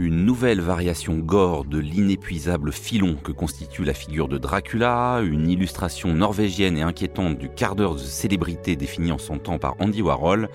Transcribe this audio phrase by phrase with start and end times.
[0.00, 6.14] Une nouvelle variation gore de l'inépuisable filon que constitue la figure de Dracula, une illustration
[6.14, 10.50] norvégienne et inquiétante du quart d'heure de célébrité défini en son temps par Andy Warhol,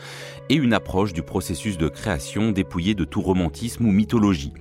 [0.48, 4.54] et une approche du processus de création dépouillée de tout romantisme ou mythologie.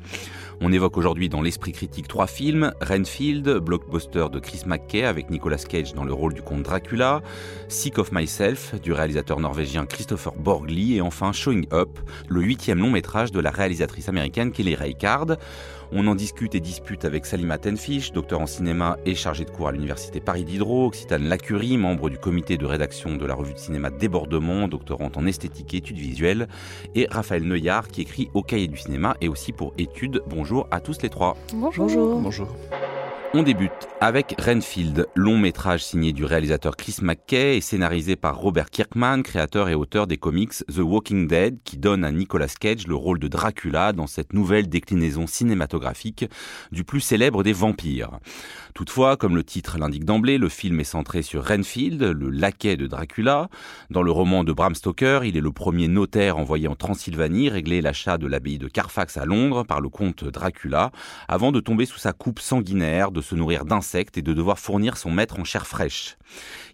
[0.65, 5.57] On évoque aujourd'hui dans l'esprit critique trois films, Renfield, blockbuster de Chris McKay avec Nicolas
[5.57, 7.21] Cage dans le rôle du comte Dracula,
[7.67, 11.99] Sick of Myself du réalisateur norvégien Christopher Borgli et enfin Showing Up,
[12.29, 15.37] le huitième long métrage de la réalisatrice américaine Kelly Reichardt.
[15.95, 19.69] On en discute et dispute avec Salima Tenfish, docteur en cinéma et chargé de cours
[19.69, 23.59] à l'université Paris Diderot, Occitane Lacurie, membre du comité de rédaction de la revue de
[23.59, 26.49] cinéma Débordement, doctorante en esthétique et études visuelles,
[26.95, 30.23] et Raphaël Neuillard qui écrit au cahier du cinéma et aussi pour études.
[30.27, 31.37] Bonjour à tous les trois.
[31.53, 32.21] Bonjour.
[32.21, 32.49] Bonjour.
[33.35, 38.69] On débute avec Renfield, long métrage signé du réalisateur Chris McKay et scénarisé par Robert
[38.69, 42.95] Kirkman, créateur et auteur des comics The Walking Dead, qui donne à Nicolas Cage le
[42.95, 46.27] rôle de Dracula dans cette nouvelle déclinaison cinématographique
[46.73, 48.19] du plus célèbre des vampires.
[48.75, 52.87] Toutefois, comme le titre l'indique d'emblée, le film est centré sur Renfield, le laquais de
[52.87, 53.49] Dracula.
[53.91, 57.83] Dans le roman de Bram Stoker, il est le premier notaire envoyé en Transylvanie régler
[57.83, 60.91] l'achat de l'abbaye de Carfax à Londres par le comte Dracula,
[61.29, 64.97] avant de tomber sous sa coupe sanguinaire, de se nourrir d'insectes et de devoir fournir
[64.97, 66.17] son maître en chair fraîche.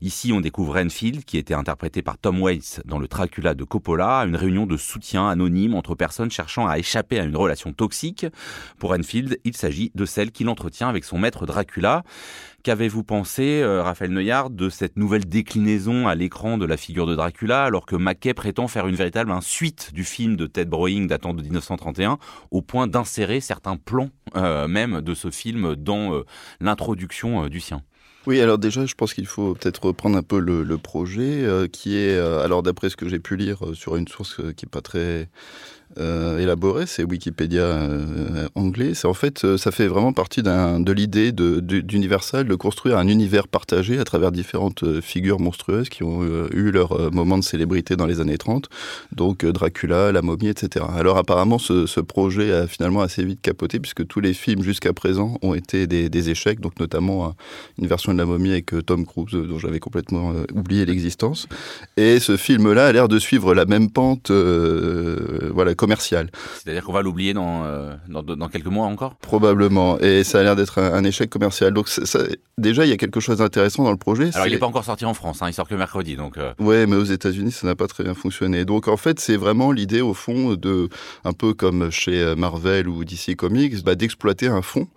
[0.01, 4.21] Ici, on découvre Renfield, qui était interprété par Tom Waits dans le Dracula de Coppola,
[4.21, 8.27] une réunion de soutien anonyme entre personnes cherchant à échapper à une relation toxique.
[8.79, 11.88] Pour Renfield, il s'agit de celle qu'il entretient avec son maître Dracula.
[12.65, 17.15] Qu'avez-vous pensé, euh, Raphaël Neuillard, de cette nouvelle déclinaison à l'écran de la figure de
[17.15, 21.35] Dracula, alors que Mackay prétend faire une véritable suite du film de Ted Browning datant
[21.35, 22.19] de 1931,
[22.51, 26.25] au point d'insérer certains plans euh, même de ce film dans euh,
[26.61, 27.83] l'introduction du sien?
[28.27, 32.19] Oui, alors déjà, je pense qu'il faut peut-être reprendre un peu le, projet, qui est,
[32.19, 35.31] alors d'après ce que j'ai pu lire sur une source qui n'est pas très
[35.97, 38.93] euh, élaboré, c'est Wikipédia euh, anglais.
[38.95, 43.09] C'est en fait, euh, ça fait vraiment partie de l'idée d'Universal de, de, construire un
[43.09, 46.23] univers partagé à travers différentes figures monstrueuses qui ont
[46.53, 48.69] eu leur moment de célébrité dans les années 30,
[49.13, 50.85] donc Dracula, la momie, etc.
[50.95, 55.39] Alors apparemment, ce, projet a finalement assez vite capoté puisque tous les films jusqu'à présent
[55.43, 57.35] ont été des, échecs, donc notamment
[57.79, 61.47] une version de la momie avec Tom Cruise dont j'avais complètement oublié l'existence.
[61.97, 66.31] Et ce film-là a l'air de suivre la même pente, voilà commercial.
[66.63, 69.15] C'est-à-dire qu'on va l'oublier dans, euh, dans, quelques mois encore?
[69.17, 69.99] Probablement.
[70.01, 71.73] Et ça a l'air d'être un, échec commercial.
[71.73, 71.89] Donc
[72.59, 74.31] déjà, il y a quelque chose d'intéressant dans le projet.
[74.35, 76.17] Alors il n'est pas encore sorti en France, hein, il sort que mercredi.
[76.17, 76.53] Donc, euh...
[76.59, 78.65] Ouais, mais aux États-Unis, ça n'a pas très bien fonctionné.
[78.67, 80.89] Donc en fait, c'est vraiment l'idée au fond de,
[81.25, 84.89] un peu comme chez Marvel ou DC Comics, bah, d'exploiter un fond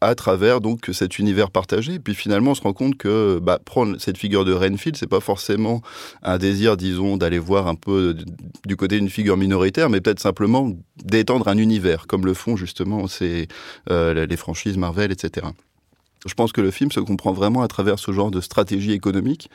[0.00, 1.94] à travers donc cet univers partagé.
[1.94, 5.08] Et puis finalement, on se rend compte que bah, prendre cette figure de Renfield, c'est
[5.08, 5.82] pas forcément
[6.22, 8.14] un désir, disons, d'aller voir un peu
[8.66, 10.70] du côté d'une figure minoritaire, mais peut-être simplement
[11.02, 13.48] d'étendre un univers, comme le font justement ces,
[13.90, 15.46] euh, les franchises Marvel, etc.
[16.26, 19.48] Je pense que le film se comprend vraiment à travers ce genre de stratégie économique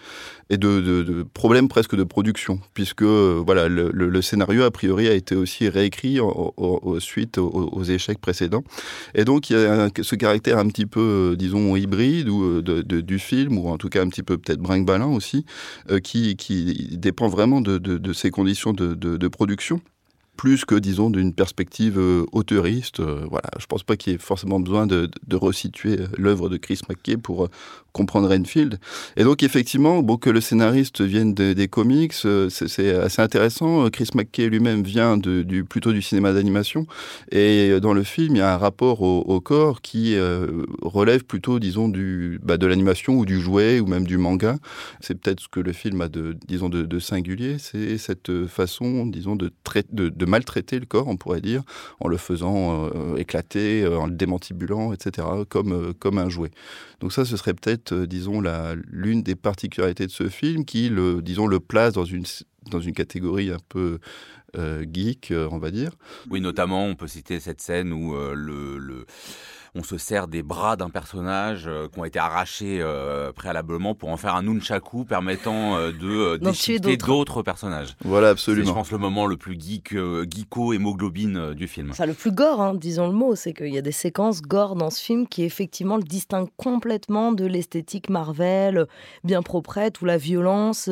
[0.49, 5.67] et de, problèmes presque de production, puisque voilà le, scénario a priori a été aussi
[5.67, 6.19] réécrit
[6.99, 8.63] suite aux, échecs précédents,
[9.13, 13.57] et donc il y a ce caractère un petit peu disons hybride ou du film
[13.57, 15.45] ou en tout cas un petit peu peut-être brinque aussi,
[15.91, 19.81] euh, qui, qui dépend vraiment de, ces conditions de production
[20.37, 22.99] plus que, disons, d'une perspective euh, auteuriste.
[22.99, 26.49] Euh, voilà, je pense pas qu'il y ait forcément besoin de, de resituer euh, l'œuvre
[26.49, 27.49] de Chris McKay pour
[27.93, 28.79] comprendre Renfield.
[29.15, 33.89] Et donc, effectivement, bon, que le scénariste vienne des comics, c'est assez intéressant.
[33.89, 36.85] Chris McKay lui-même vient du, plutôt du cinéma d'animation.
[37.31, 40.15] Et dans le film, il y a un rapport au, corps qui
[40.81, 44.57] relève plutôt, disons, du, bah, de l'animation ou du jouet ou même du manga.
[44.99, 47.57] C'est peut-être ce que le film a de, disons, de, singulier.
[47.59, 49.51] C'est cette façon, disons, de,
[50.25, 51.63] maltraiter le corps, on pourrait dire,
[51.99, 56.51] en le faisant euh, éclater, euh, en le démantibulant, etc., comme, euh, comme un jouet.
[56.99, 58.41] Donc ça, ce serait peut-être, disons,
[58.87, 62.23] l'une des particularités de ce film qui, le, disons, le place dans une,
[62.69, 63.99] dans une catégorie un peu
[64.55, 65.91] geek, on va dire.
[66.29, 69.05] Oui, notamment, on peut citer cette scène où le
[69.75, 72.83] on se sert des bras d'un personnage qui ont été arrachés
[73.35, 77.95] préalablement pour en faire un nunchaku permettant de déchiqueter d'autres personnages.
[78.05, 78.65] Voilà, absolument.
[78.65, 81.91] C'est, je pense, le moment le plus geek, geeko, hémoglobine du film.
[81.91, 84.75] Enfin, le plus gore, hein, disons le mot, c'est qu'il y a des séquences gore
[84.75, 88.87] dans ce film qui effectivement le distinguent complètement de l'esthétique Marvel,
[89.23, 90.89] bien proprette, où la violence,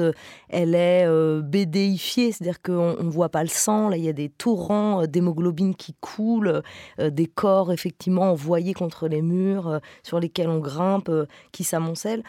[0.49, 1.07] elle est
[1.41, 5.75] bédéifiée, c'est-à-dire qu'on ne voit pas le sang, là il y a des torrents d'hémoglobine
[5.75, 6.63] qui coulent,
[6.99, 11.11] des corps effectivement envoyés contre les murs sur lesquels on grimpe,
[11.51, 12.23] qui s'amoncellent.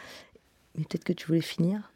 [0.77, 1.93] Mais peut-être que tu voulais finir?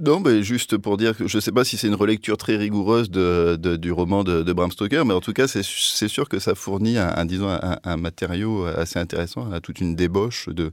[0.00, 2.56] Non, mais juste pour dire que je ne sais pas si c'est une relecture très
[2.56, 5.62] rigoureuse de, du roman de, Bram Stoker, mais en tout cas, c'est
[6.08, 10.72] sûr que ça fournit un, disons, un, matériau assez intéressant, à toute une débauche de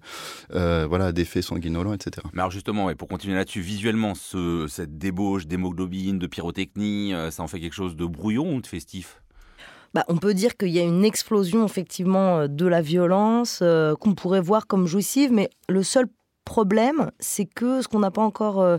[0.54, 2.26] euh, voilà d'effets sanguinolents, etc.
[2.34, 7.32] Mais alors justement, et pour continuer là-dessus, visuellement, ce, cette débauche d'hémoglobine, de pyrotechnie, euh,
[7.32, 9.22] ça en fait quelque chose de brouillon ou de festif?
[9.98, 13.64] Bah, on peut dire qu'il y a une explosion effectivement euh, de la violence
[14.00, 16.08] qu'on pourrait voir comme jouissive, mais le seul
[16.48, 18.78] problème, c'est que ce qu'on n'a pas encore euh,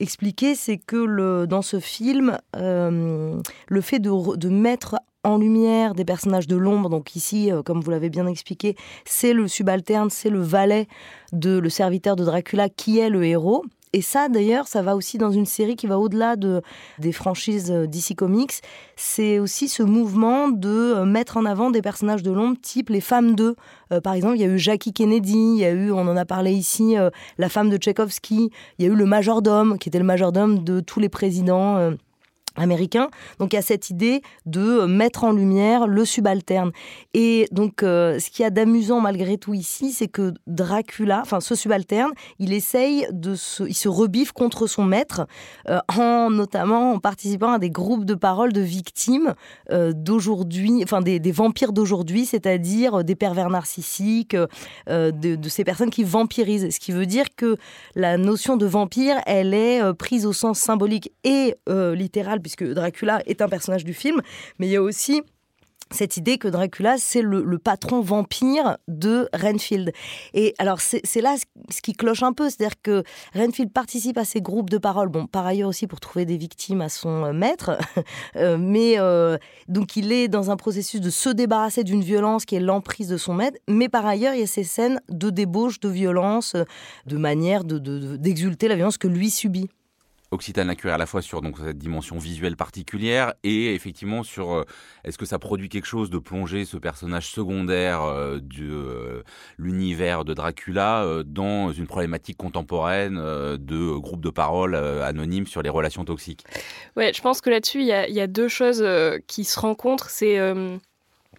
[0.00, 6.46] expliqué, c'est que dans ce film, euh, le fait de, mettre en lumière des personnages
[6.46, 8.76] de l'ombre, donc ici, euh, comme vous l'avez bien expliqué,
[9.06, 10.88] c'est le subalterne, c'est le valet
[11.32, 13.64] de le serviteur de Dracula qui est le héros.
[13.96, 16.60] Et ça, d'ailleurs, ça va aussi dans une série qui va au-delà de,
[16.98, 18.52] des franchises euh, DC Comics.
[18.94, 23.00] C'est aussi ce mouvement de euh, mettre en avant des personnages de l'ombre, type les
[23.00, 23.56] femmes d'eux.
[23.92, 26.16] Euh, par exemple, il y a eu Jackie Kennedy, il y a eu, on en
[26.18, 26.94] a parlé ici,
[27.38, 30.80] la femme de Tchaïkovski, il y a eu le majordome, qui était le majordome de
[30.80, 31.92] tous les présidents
[32.56, 33.08] américain.
[33.38, 36.72] Donc il y a cette idée de euh, mettre en lumière le subalterne.
[37.14, 41.40] Et donc euh, ce qu'il y a d'amusant malgré tout ici, c'est que Dracula, enfin
[41.40, 45.26] ce subalterne, il essaye de se, il se rebiffe contre son maître,
[45.68, 49.34] euh, en notamment en participant à des groupes de parole de victimes
[49.70, 54.36] d'aujourd'hui, enfin des, vampires d'aujourd'hui, c'est-à-dire des pervers narcissiques,
[54.86, 56.68] de, de, ces personnes qui vampirisent.
[56.70, 57.56] Ce qui veut dire que
[57.94, 63.42] la notion de vampire, elle est prise au sens symbolique et littéral puisque Dracula est
[63.42, 64.22] un personnage du film,
[64.60, 65.22] mais il y a aussi
[65.90, 69.92] cette idée que Dracula, c'est le, patron vampire de Renfield.
[70.32, 71.36] Et alors, c'est là
[71.70, 73.02] ce qui cloche un peu, c'est-à-dire que
[73.34, 76.80] Renfield participe à ces groupes de parole, bon, par ailleurs aussi pour trouver des victimes
[76.82, 77.78] à son euh, maître,
[78.36, 79.38] euh, mais euh,
[79.68, 83.16] donc il est dans un processus de se débarrasser d'une violence qui est l'emprise de
[83.16, 86.56] son maître, mais par ailleurs, il y a ces scènes de débauche, de violence,
[87.06, 89.68] de manière d'exulter de, la violence que lui subit.
[90.30, 94.64] Occitane Accuré à la fois sur donc cette dimension visuelle particulière et effectivement sur euh,
[95.04, 99.22] est-ce que ça produit quelque chose de plonger ce personnage secondaire euh, de euh,
[99.58, 106.04] l'univers de Dracula dans une problématique contemporaine de groupe de parole anonyme sur les relations
[106.04, 106.44] toxiques?
[106.96, 108.84] Ouais, je pense que là-dessus il y, y, a deux choses
[109.26, 110.38] qui se rencontrent, c'est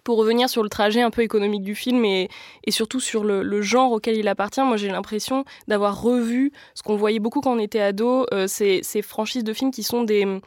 [0.08, 2.30] pour revenir sur le trajet un peu économique du film et,
[2.70, 7.18] surtout sur le, genre auquel il appartient, moi j'ai l'impression d'avoir revu ce qu'on voyait
[7.18, 10.40] beaucoup quand on était ado, euh, ces, franchises de films qui sont des,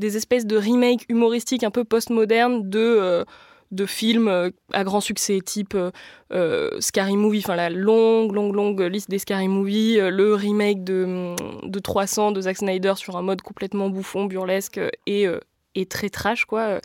[0.00, 3.24] espèces de remakes humoristiques un peu post-modernes de, euh,
[3.72, 5.76] de films euh, à grand succès, type
[6.78, 11.34] Scary Movie, enfin la longue, longue, longue liste des Scary Movie, le remake de,
[11.64, 15.26] de 300 de Zack Snyder sur un mode complètement bouffon, burlesque et,
[15.74, 16.80] et très trash, quoi.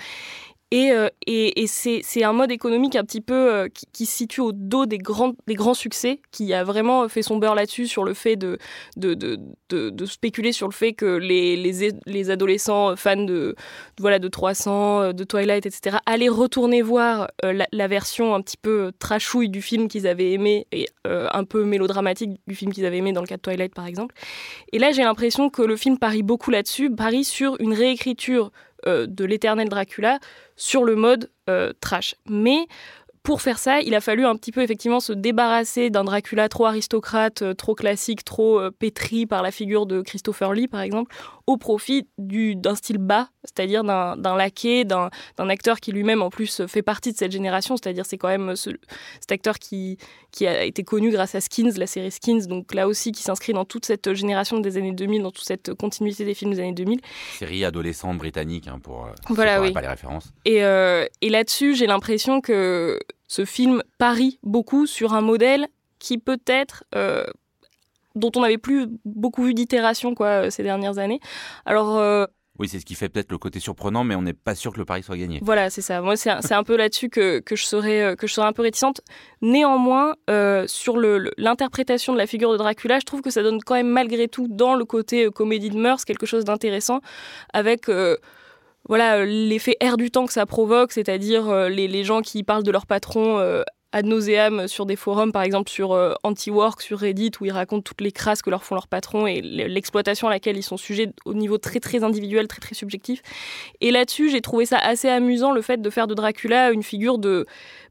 [0.74, 4.52] Euh, et, et, c'est un mode économique un petit peu euh, qui, se situe au
[4.52, 8.14] dos des grands, des grands succès, qui a vraiment fait son beurre là-dessus, sur le
[8.14, 8.58] fait de
[8.98, 9.40] de, de,
[9.70, 13.56] de, spéculer sur le fait que les, les, les adolescents fans de,
[14.00, 18.92] voilà, de 300, euh, de Twilight, etc., allaient retourner voir la, version un petit peu
[18.98, 23.14] trashouille du film qu'ils avaient aimé, et un peu mélodramatique du film qu'ils avaient aimé
[23.14, 24.16] dans le cas de Twilight, par exemple.
[24.74, 28.52] Et là, j'ai l'impression que le film parie beaucoup là-dessus, parie sur une réécriture
[28.88, 30.20] euh, de l'éternel Dracula
[30.56, 32.16] sur le mode euh, trash.
[32.30, 32.68] Mais
[33.24, 36.66] pour faire ça, il a fallu un petit peu effectivement se débarrasser d'un Dracula trop
[36.66, 41.16] aristocrate, euh, trop classique, trop pétri par la figure de Christopher Lee par exemple,
[41.48, 46.82] au profit d'un style bas, c'est-à-dire d'un laquais, d'un acteur qui lui-même en plus fait
[46.82, 48.72] partie de cette génération, c'est-à-dire c'est quand même ce,
[49.20, 49.98] cet acteur qui,
[50.32, 53.54] qui a été connu grâce à Skins, la série Skins, donc là aussi qui s'inscrit
[53.54, 56.74] dans toute cette génération des années 2000, dans toute cette continuité des films des années
[56.74, 57.00] 2000.
[57.38, 59.72] Série adolescente britannique hein, pour, euh, voilà, oui.
[59.72, 60.34] pas les références.
[60.46, 65.68] Et, et là-dessus, j'ai l'impression que ce film parie beaucoup sur un modèle
[66.00, 67.26] qui peut-être euh,
[68.16, 71.20] dont on n'avait plus beaucoup vu d'itération quoi euh, ces dernières années.
[71.66, 72.26] Alors euh,
[72.58, 74.78] oui, c'est ce qui fait peut-être le côté surprenant, mais on n'est pas sûr que
[74.78, 75.40] le pari soit gagné.
[75.42, 76.02] Voilà, c'est ça.
[76.02, 79.02] Moi, c'est un, peu là-dessus que, que, je serais, que je serais un peu réticente.
[79.42, 80.14] Néanmoins,
[80.66, 84.30] sur l'interprétation de la figure de Dracula, je trouve que ça donne quand même malgré
[84.30, 87.02] tout, dans le côté comédie de mœurs, quelque chose d'intéressant,
[87.52, 87.90] avec
[88.88, 92.64] voilà l'effet air du temps que ça provoque, c'est-à-dire euh, les, les, gens qui parlent
[92.64, 93.64] de leur patron euh,
[93.96, 98.02] ad nauseam sur des forums, par exemple sur Anti-Work, sur Reddit, où ils racontent toutes
[98.02, 101.34] les crasses que leur font leurs patrons et l'exploitation à laquelle ils sont sujets au
[101.34, 103.22] niveau très très individuel, très très subjectif.
[103.80, 107.18] Et là-dessus, j'ai trouvé ça assez amusant le fait de faire de Dracula une figure
[107.18, 107.46] de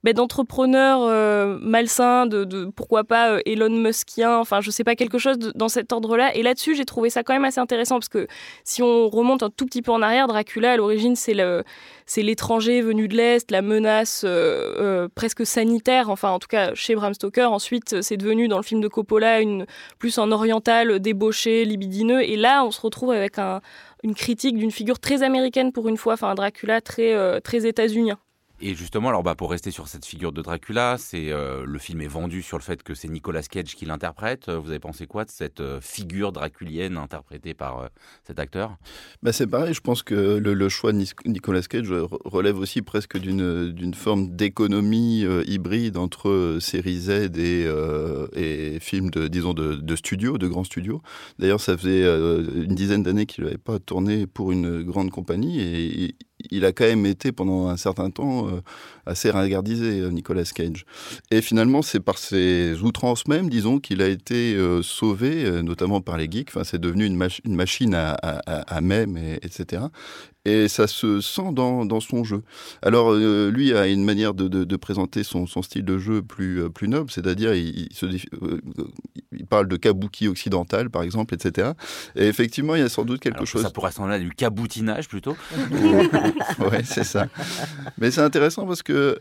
[0.04, 5.16] ben, d'entrepreneur euh, malsain, de, pourquoi pas euh, Elon Muskien, enfin je sais pas quelque
[5.16, 6.34] chose dans cet ordre-là.
[6.36, 8.26] Et là-dessus, j'ai trouvé ça quand même assez intéressant parce que
[8.64, 11.64] si on remonte un tout petit peu en arrière, Dracula à l'origine c'est le
[12.06, 16.94] c'est l'étranger venu de l'est, la menace euh, presque sanitaire, enfin en tout cas chez
[16.94, 17.50] Bram Stoker.
[17.50, 19.40] Ensuite, c'est devenu dans le film de Coppola
[19.98, 22.22] plus un oriental débauché, libidineux.
[22.22, 23.60] Et là, on se retrouve avec un,
[24.02, 28.18] une critique d'une figure très américaine pour une fois, enfin un Dracula très très états-unien.
[28.60, 32.00] Et justement, alors bah, pour rester sur cette figure de Dracula, c'est euh, le film
[32.00, 34.48] est vendu sur le fait que c'est Nicolas Cage qui l'interprète.
[34.48, 37.88] Vous avez pensé quoi de cette euh, figure draculienne interprétée par euh,
[38.24, 38.76] cet acteur?
[39.24, 41.92] Bah, C'est pareil, je pense que le, choix de Nicolas Cage
[42.24, 47.66] relève aussi presque d'une forme d'économie hybride entre série Z et,
[48.34, 51.02] et films de, disons, de, de studio, de grands studios.
[51.38, 56.16] D'ailleurs, ça faisait une dizaine d'années qu'il n'avait pas tourné pour une grande compagnie et
[56.50, 58.60] il a quand même été pendant un certain temps euh,
[59.06, 60.86] assez ringardisé, euh, Nicolas Cage.
[61.30, 66.16] Et finalement, c'est par ses outrances même, disons, qu'il a été euh, sauvé, notamment par
[66.16, 66.50] les geeks.
[66.50, 69.82] Enfin, c'est devenu une, machine à, à, mèmes, etc
[70.44, 72.42] et ça se sent dans, dans son jeu.
[72.82, 76.62] Alors euh, lui a une manière de, de, présenter son, son, style de jeu plus,
[76.62, 78.60] euh, plus noble, c'est-à-dire il, se, euh,
[79.32, 81.70] il parle de kabuki occidental par exemple, etc.
[82.14, 83.62] Et effectivement il y a sans doute quelque chose...
[83.62, 85.36] Ça pourrait ressembler à du caboutinage plutôt
[86.58, 87.26] Ouais c'est ça.
[87.98, 89.16] Mais c'est intéressant parce que,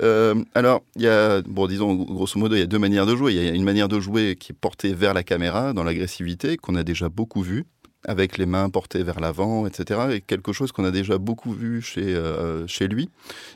[0.54, 3.34] alors il y a, bon disons grosso modo il y a deux manières de jouer.
[3.34, 6.58] Il y a une manière de jouer qui est portée vers la caméra dans l'agressivité
[6.58, 7.66] qu'on a déjà beaucoup vu
[8.06, 10.02] avec les mains portées vers l'avant, etc.
[10.12, 13.10] Et quelque chose qu'on a déjà beaucoup vu chez, euh, chez lui.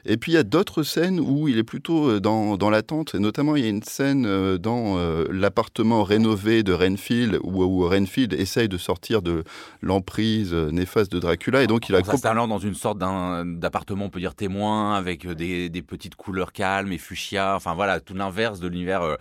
[0.06, 3.16] Et puis il y a d'autres scènes où il est plutôt euh, dans, dans l'attente.
[3.16, 4.98] Et notamment, il y a une scène euh, dans
[5.30, 9.44] l'appartement rénové de Renfield où, où, Renfield essaye de sortir de
[9.82, 11.64] l'emprise néfaste de Dracula.
[11.64, 15.70] Et donc il a s'installant dans une sorte d'appartement, on peut dire témoin, avec des,
[15.70, 17.56] des, petites couleurs calmes et fuchsia.
[17.56, 19.18] Enfin voilà, tout l'inverse de l'univers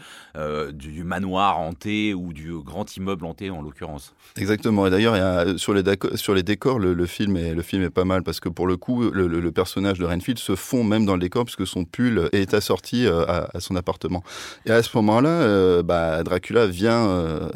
[0.73, 4.15] du manoir hanté ou du grand immeuble hanté en l'occurrence.
[4.37, 4.87] Exactement.
[4.87, 5.16] Et d'ailleurs,
[5.57, 5.83] sur les,
[6.15, 8.77] sur les décors, le, film est, le film est pas mal parce que pour le
[8.77, 12.55] coup, le, personnage de Renfield se fond même dans le décor puisque son pull est
[12.55, 14.23] assorti euh, à, son appartement.
[14.65, 17.49] Et à ce moment-là, euh, bah, Dracula vient, euh,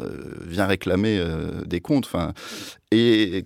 [0.45, 1.21] vient réclamer
[1.65, 2.09] des comptes.
[2.91, 3.45] Et,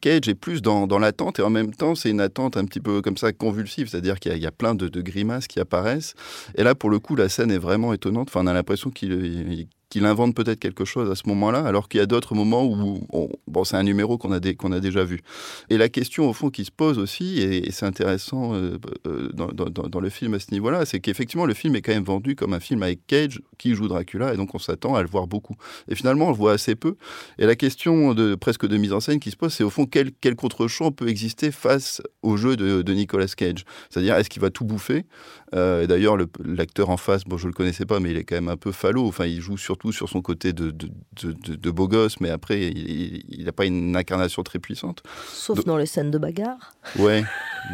[0.00, 3.02] Cage est plus dans, l'attente et en même temps c'est une attente un petit peu
[3.02, 6.14] comme ça convulsive, c'est-à-dire qu'il y, a plein de, de, grimaces qui apparaissent.
[6.54, 8.28] Et là pour le coup la scène est vraiment étonnante.
[8.30, 11.98] Enfin on a l'impression qu'il qu'il invente peut-être quelque chose à ce moment-là, alors qu'il
[11.98, 13.00] y a d'autres moments où,
[13.48, 14.40] bon, c'est un numéro qu'on a,
[14.80, 15.20] déjà vu.
[15.68, 19.48] Et la question, au fond, qui se pose aussi, et, c'est intéressant euh, euh, dans,
[19.48, 22.54] dans, le film à ce niveau-là, c'est qu'effectivement, le film est quand même vendu comme
[22.54, 25.56] un film avec Cage qui joue Dracula, et donc on s'attend à le voir beaucoup.
[25.88, 26.94] Et finalement, on le voit assez peu.
[27.38, 29.86] Et la question de, presque de mise en scène qui se pose, c'est au fond,
[29.86, 33.64] quel, quel contre-champ peut exister face au jeu de, de Nicolas Cage?
[33.90, 35.04] C'est-à-dire, est-ce qu'il va tout bouffer?
[35.54, 38.48] Euh, D'ailleurs, l'acteur en face, bon, je le connaissais pas, mais il est quand même
[38.48, 39.06] un peu falot.
[39.06, 43.52] Enfin, il joue sur sur son côté de, de, beau gosse, mais après, il n'a
[43.52, 45.02] pas une incarnation très puissante.
[45.32, 46.74] Sauf dans les scènes de bagarre.
[46.98, 47.24] Ouais,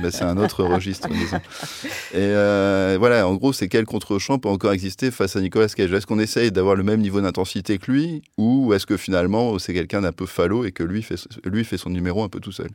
[0.01, 1.39] mais c'est un autre registre, disons.
[2.13, 5.93] Et euh, voilà, en gros, c'est quel contre-champ peut encore exister face à Nicolas Cage?
[5.93, 9.75] Est-ce qu'on essaye d'avoir le même niveau d'intensité que lui, ou est-ce que finalement, c'est
[9.75, 12.53] quelqu'un d'un peu falot et que lui fait, lui fait son numéro un peu tout
[12.53, 12.69] seul?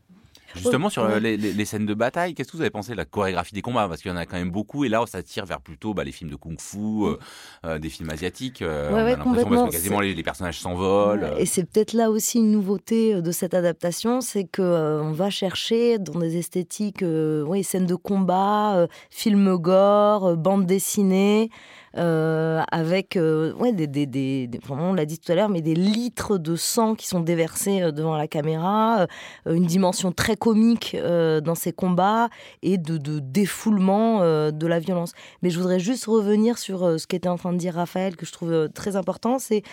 [0.56, 3.62] Justement, sur les, scènes de bataille, qu'est-ce que vous avez pensé de la chorégraphie des
[3.62, 3.88] combats?
[3.88, 6.04] Parce qu'il y en a quand même beaucoup, et là, ça tire vers plutôt bah,
[6.04, 7.18] les films de kung-fu, euh,
[7.66, 8.62] euh, des films asiatiques.
[8.62, 11.34] Euh, on a l'impression parce que quasiment les, personnages s'envolent.
[11.38, 15.98] et c'est peut-être là aussi une nouveauté de cette adaptation, c'est qu'on on va chercher
[16.00, 21.50] dans des esthétiques, oui, scènes de combat, films gore, bande dessinée.
[21.98, 25.76] Euh, avec euh, ouais, des, des, des, on l'a dit tout à l'heure, mais des
[25.76, 29.08] litres de sang qui sont déversés euh, devant la caméra,
[29.46, 32.30] une dimension très comique dans ces combats
[32.62, 34.22] et de, de défoulement
[34.52, 35.14] de la violence.
[35.42, 38.32] Mais je voudrais juste revenir sur ce qu'était en train de dire Raphaël, que je
[38.32, 39.64] trouve très important, c'est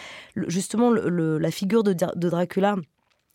[0.48, 2.76] justement la figure de, de Dracula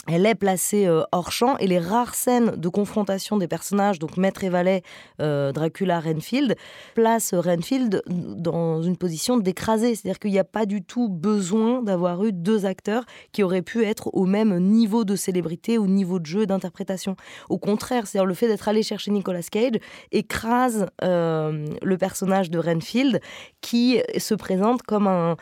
[0.08, 4.18] elle est placée euh, hors champ et les rares scènes de confrontation des personnages, donc
[4.18, 4.84] Maître et Valet,
[5.22, 6.56] euh, Dracula, Renfield,
[6.94, 9.96] placent Renfield dans une position d'écraser.
[9.96, 13.86] C'est-à-dire qu'il n'y a pas du tout besoin d'avoir eu deux acteurs qui auraient pu
[13.86, 17.16] être au même niveau de célébrité, au niveau de jeu, d'interprétation.
[17.50, 19.80] Au contraire, c'est-à-dire le fait d'être allé chercher Nicolas Cage
[20.12, 23.22] écrase euh, le personnage de Renfield
[23.62, 25.38] qui se présente comme un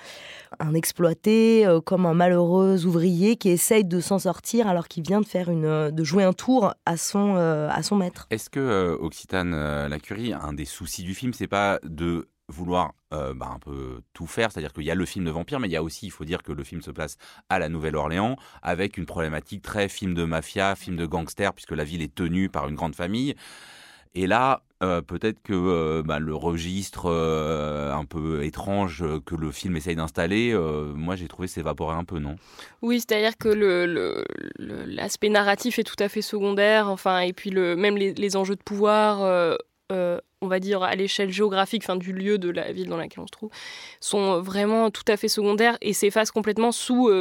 [0.60, 5.22] un exploité, euh, comme un malheureux ouvrier qui essaye de s'en sortir alors qu'il vient
[5.22, 8.28] de faire une, euh, de jouer un tour à son, euh, à son maître.
[8.30, 13.60] Est-ce que Occitane Lacurie, un des soucis du film, c'est pas de vouloir bah, un
[13.60, 14.52] peu tout faire?
[14.52, 16.26] C'est-à-dire qu'il y a le film de vampire, mais il y a aussi, il faut
[16.26, 17.18] dire que le film se place
[17.50, 21.84] à la Nouvelle-Orléans, avec une problématique très film de mafia, film de gangster, puisque la
[21.84, 23.36] ville est tenue par une grande famille.
[24.14, 29.52] Et là, euh, peut-être que euh, bah, le registre euh, un peu étrange que le
[29.52, 30.56] film essaye d'installer,
[30.96, 32.36] moi j'ai trouvé s'évaporer un peu, non?
[32.82, 33.50] Oui, c'est-à-dire que
[34.58, 38.64] l'aspect narratif est tout à fait secondaire, enfin, et puis même les, les enjeux de
[38.64, 39.58] pouvoir
[40.44, 43.28] on va dire, à l'échelle géographique, enfin, du lieu de la ville dans laquelle on
[43.28, 43.52] se trouve,
[44.00, 47.12] sont vraiment tout à fait secondaires et s'effacent complètement sous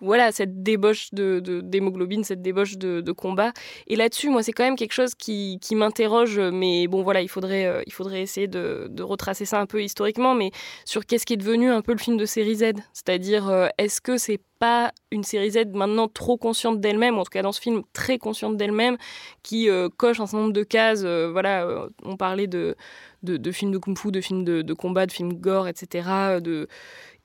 [0.00, 3.52] voilà, cette débauche d'hémoglobine, de, cette débauche de, combat.
[3.86, 7.66] Et là-dessus, moi, c'est quand même quelque chose qui, m'interroge, mais bon, voilà, il faudrait,
[7.66, 10.50] euh, il faudrait essayer de, retracer ça un peu historiquement, mais
[10.84, 12.72] sur qu'est-ce qui est devenu un peu le film de série Z?
[12.92, 17.30] C'est-à-dire, euh, est-ce que c'est pas une série Z maintenant trop consciente d'elle-même, en tout
[17.30, 18.96] cas dans ce film très consciente d'elle-même,
[19.42, 21.04] qui euh, coche un certain nombre de cases.
[21.04, 22.76] voilà, on parlait de,
[23.22, 26.40] de, films de kung-fu, de films de, combat, de films gore, etc.
[26.40, 26.68] De,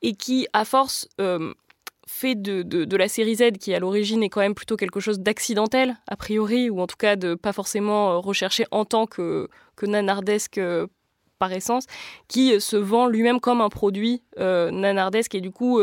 [0.01, 1.08] et qui, à force,
[2.07, 5.98] fait de, la série Z, qui à l'origine est quand même plutôt quelque chose d'accidentel,
[6.07, 9.86] a priori, ou en tout cas de pas forcément euh, recherché en tant que, que
[9.86, 10.88] nanardesque euh,
[11.39, 11.86] par essence,
[12.27, 15.36] qui euh, se vend lui-même comme un produit nanardesque.
[15.36, 15.79] Et du coup,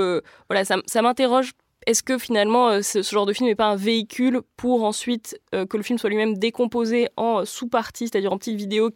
[0.48, 1.52] voilà, ça, ça m'interroge.
[1.86, 5.82] Est-ce que finalement ce, genre de film n'est pas un véhicule pour ensuite que le
[5.82, 8.90] film soit lui-même décomposé en sous-parties, c'est-à-dire en petites vidéos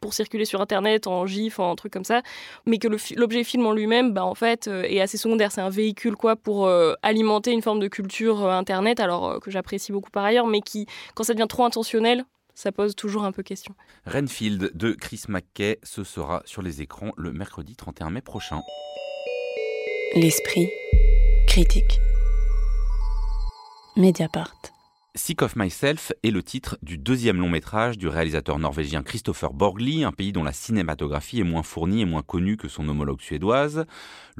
[0.00, 2.22] pour circuler sur Internet, en GIF, en truc comme ça,
[2.66, 5.52] mais que l'objet film en lui-même, bah, en fait, euh, est assez secondaire.
[5.52, 9.50] C'est un véhicule quoi pour euh, alimenter une forme de culture euh, Internet, alors que
[9.50, 13.32] j'apprécie beaucoup par ailleurs, mais qui, quand ça devient trop intentionnel, ça pose toujours un
[13.32, 13.74] peu question.
[14.06, 18.60] Renfield de Chris McKay, ce sera sur les écrans le mercredi 31 mai prochain.
[20.14, 20.68] L'esprit
[21.46, 22.00] critique.
[23.96, 24.79] Mediapart.
[25.22, 30.02] Sick of Myself est le titre du deuxième long métrage du réalisateur norvégien Christopher Borgli,
[30.02, 33.84] un pays dont la cinématographie est moins fournie et moins connue que son homologue suédoise.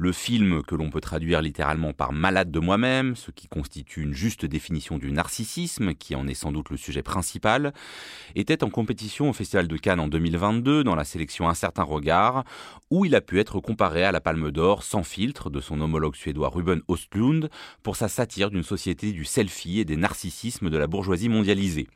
[0.03, 4.15] Le film, que l'on peut traduire littéralement par Malade de moi-même, ce qui constitue une
[4.15, 7.71] juste définition du narcissisme, qui en est sans doute le sujet principal,
[8.33, 12.45] était en compétition au Festival de Cannes en 2022 dans la sélection Un certain regard,
[12.89, 16.15] où il a pu être comparé à la Palme d'Or sans filtre de son homologue
[16.15, 17.51] suédois Ruben Ostlund
[17.83, 21.87] pour sa satire d'une société du selfie et des narcissismes de la bourgeoisie mondialisée.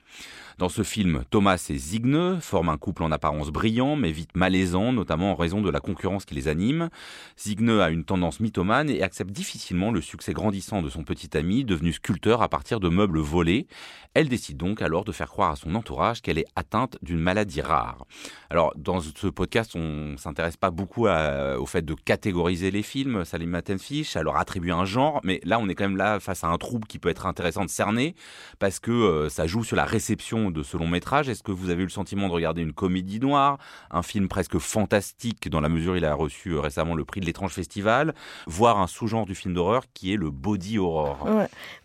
[0.58, 4.94] Dans ce film, Thomas et Zigne forment un couple en apparence brillant, mais vite malaisant,
[4.94, 6.90] notamment en raison de la concurrence qui les anime.
[7.38, 11.66] Zigne a une tendance mythomane et accepte difficilement le succès grandissant de son petit ami,
[11.66, 13.68] devenu sculpteur à partir de meubles volés.
[14.14, 17.60] Elle décide donc alors de faire croire à son entourage qu'elle est atteinte d'une maladie
[17.60, 18.06] rare.
[18.50, 23.50] Alors, dans ce podcast, on s'intéresse pas beaucoup au fait de catégoriser les films, Salim
[23.50, 26.48] Matenfish, à leur attribuer un genre, mais là, on est quand même là face à
[26.48, 28.16] un trouble qui peut être intéressant de cerner,
[28.58, 31.30] parce que euh, ça joue sur la réception de ce long métrage.
[31.30, 33.58] Est-ce que vous avez eu le sentiment de regarder une comédie noire,
[33.92, 37.20] un film presque fantastique dans la mesure où il a reçu euh, récemment le prix
[37.22, 38.14] de l'étrange festival,
[38.48, 41.28] voire un sous-genre du film d'horreur qui est le body horror?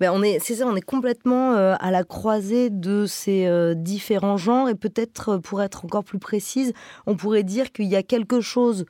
[0.00, 3.74] Ben on est, c'est ça, on est complètement euh, à la croisée de ces euh,
[3.74, 6.72] différents genres et peut-être pour être encore plus précise,
[7.06, 8.86] on pourrait dire qu'il y a quelque chose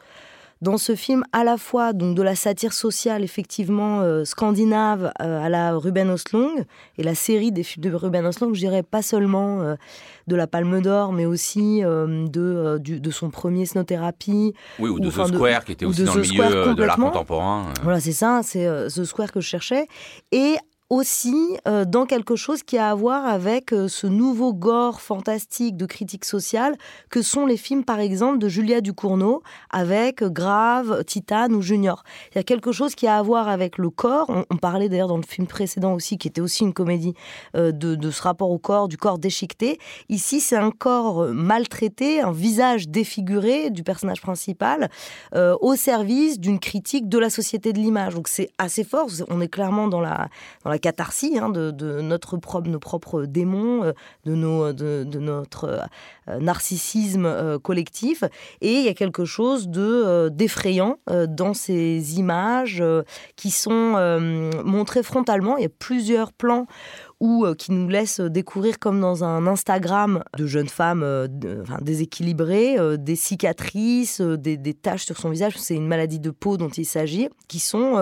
[0.60, 5.42] dans ce film à la fois donc de la satire sociale effectivement euh, scandinave euh,
[5.42, 6.66] à la Ruben Östlund
[6.98, 9.76] et la série des films de Ruben Östlund, je dirais pas seulement euh,
[10.26, 14.54] de la Palme d'Or, mais aussi de, de son premier Snow Therapy.
[14.78, 17.72] Oui, ou, de The Square, qui était aussi dans le milieu de l'art contemporain.
[17.82, 19.88] Voilà, c'est ça, c'est The Square que je cherchais.
[20.30, 20.56] Et
[20.90, 25.76] aussi euh, dans quelque chose qui a à voir avec euh, ce nouveau gore fantastique
[25.76, 26.76] de critique sociale
[27.10, 32.02] que sont les films par exemple de Julia Ducournau avec Grave, Titane ou Junior.
[32.32, 34.28] Il y a quelque chose qui a à voir avec le corps.
[34.50, 37.14] On, parlait d'ailleurs dans le film précédent aussi, qui était aussi une comédie
[37.56, 39.78] euh, de, de, ce rapport au corps, du corps déchiqueté.
[40.08, 44.90] Ici, c'est un corps maltraité, un visage défiguré du personnage principal
[45.34, 48.14] au service d'une critique de la société de l'image.
[48.14, 49.08] Donc c'est assez fort.
[49.28, 50.28] On est clairement dans la,
[50.64, 53.92] dans la catharsis hein, de, notre propre, nos propres démons, euh,
[54.24, 55.88] de, nos, de, notre
[56.28, 58.24] euh, narcissisme euh, collectif.
[58.60, 62.82] Et il y a quelque chose de d'effrayant dans ces images
[63.36, 64.20] qui sont
[64.64, 65.56] montrées frontalement.
[65.56, 66.66] Il y a plusieurs plans
[67.20, 71.28] ou euh, qui nous laisse découvrir comme dans un Instagram de jeunes femmes euh,
[71.82, 76.70] déséquilibrées, euh, des cicatrices, des, taches sur son visage, c'est une maladie de peau dont
[76.70, 77.96] il s'agit, qui sont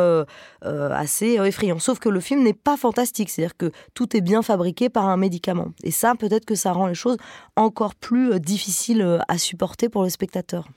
[0.62, 1.78] assez effrayants.
[1.78, 5.16] Sauf que le film n'est pas fantastique, c'est-à-dire que tout est bien fabriqué par un
[5.16, 5.68] médicament.
[5.82, 7.16] Et ça, peut-être que ça rend les choses
[7.56, 10.68] encore plus difficiles à supporter pour le spectateur.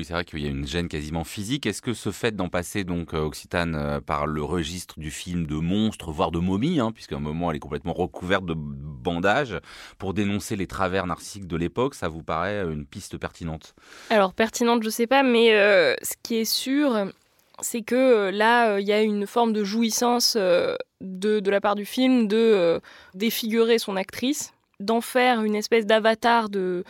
[0.00, 1.66] Oui, c'est vrai qu'il y a une gêne quasiment physique.
[1.66, 5.46] Est-ce que ce fait d'en passer donc euh, Occitane euh, par le registre du film
[5.46, 9.58] de monstre, voire de momie, hein, puisqu'à un moment elle est complètement recouverte de bandages,
[9.98, 13.74] pour dénoncer les travers narcissiques de l'époque, ça vous paraît une piste pertinente?
[14.08, 17.12] Alors pertinente, je sais pas, mais euh, ce qui est sûr,
[17.60, 22.26] c'est que là, il y a une forme de jouissance de, la part du film
[22.26, 22.80] de
[23.12, 26.84] défigurer son actrice d'en faire une espèce d'avatar de,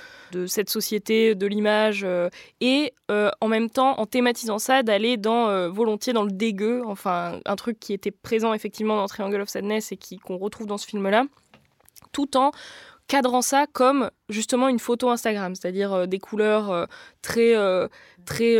[0.46, 5.48] cette société, de l'image, euh, et euh, en même temps, en thématisant ça, d'aller dans
[5.48, 9.48] euh, volontiers dans le dégueu, enfin un truc qui était présent effectivement dans Triangle of
[9.48, 11.24] Sadness et qui qu'on retrouve dans ce film-là,
[12.12, 12.52] tout en
[13.10, 16.86] cadrant ça comme justement une photo Instagram, c'est-à-dire euh, des couleurs euh,
[17.22, 17.88] très, euh,
[18.24, 18.56] très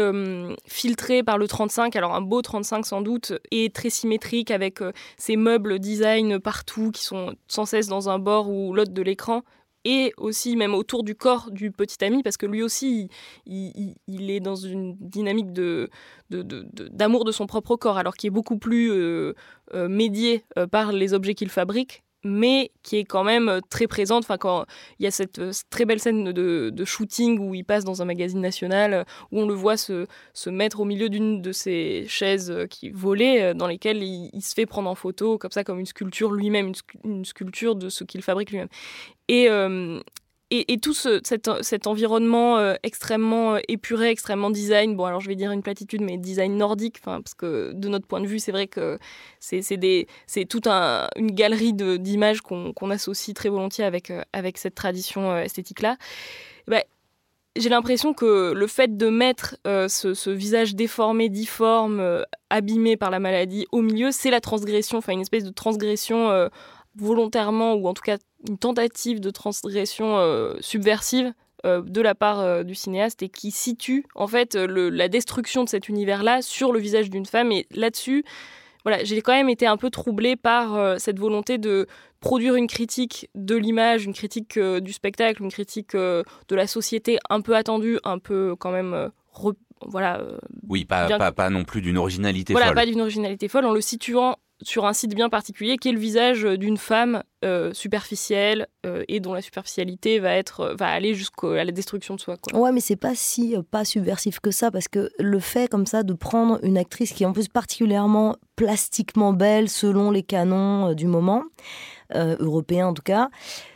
[0.66, 4.80] filtrées par le 35, alors un beau 35 sans doute, et très symétrique avec
[5.16, 9.42] ces meubles design partout qui sont sans cesse dans un bord ou l'autre de l'écran.
[9.86, 13.08] Et aussi même autour du corps du petit ami, parce que lui aussi,
[13.46, 15.88] il, est dans une dynamique de,
[16.28, 18.92] d'amour de, de, son propre corps, alors qu'il est beaucoup plus
[19.72, 24.24] médié par les objets qu'il fabrique mais qui est quand même euh, très présente.
[24.24, 24.66] Enfin, quand
[24.98, 28.04] il y a cette, euh, très belle scène de, shooting où il passe dans un
[28.04, 32.04] magazine national, euh, où on le voit se, se mettre au milieu d'une de ces
[32.08, 35.86] chaises qui volaient, dans lesquelles il, se fait prendre en photo, comme ça, comme une
[35.86, 36.72] sculpture lui-même,
[37.04, 38.68] une, sculpture de ce qu'il fabrique lui-même.
[39.28, 39.48] Et,
[40.52, 45.52] et, tout cet, environnement euh, extrêmement euh, épuré, extrêmement design, bon alors je vais dire
[45.52, 48.98] une platitude, mais design nordique, parce que de notre point de vue, c'est vrai que
[49.38, 54.22] c'est toute un, une galerie d'images qu'on associe très volontiers avec, euh,
[54.56, 55.96] cette tradition esthétique-là.
[56.66, 56.82] Bah,
[57.56, 63.66] j'ai l'impression que le fait de mettre ce, visage déformé, difforme, abîmé par la maladie
[63.70, 66.50] au milieu, c'est la transgression, enfin une espèce de transgression
[66.96, 71.32] volontairement ou en tout cas une tentative de transgression euh, subversive
[71.66, 75.68] euh, de la part euh, du cinéaste et qui situe en fait la destruction de
[75.68, 77.52] cet univers-là sur le visage d'une femme.
[77.52, 78.24] Et là-dessus,
[78.84, 81.86] voilà, j'ai quand même été un peu troublée par cette volonté de
[82.20, 87.42] produire une critique de l'image, une critique du spectacle, une critique de la société un
[87.42, 89.10] peu attendue, un peu quand même
[89.86, 90.22] voilà.
[90.66, 92.62] oui, pas, pas, pas, non plus d'une originalité folle.
[92.62, 95.92] Voilà, pas d'une originalité folle, en le situant sur un site bien particulier qui est
[95.92, 100.88] le visage d'une femme euh, superficielle euh, et dont la superficialité va être euh, va
[100.88, 102.36] aller jusqu'à la destruction de soi.
[102.36, 102.58] Quoi.
[102.58, 106.02] Ouais, mais c'est pas si pas subversif que ça parce que le fait comme ça
[106.02, 111.06] de prendre une actrice qui est en plus particulièrement plastiquement belle selon les canons du
[111.06, 111.44] moment
[112.12, 113.30] européen en tout cas,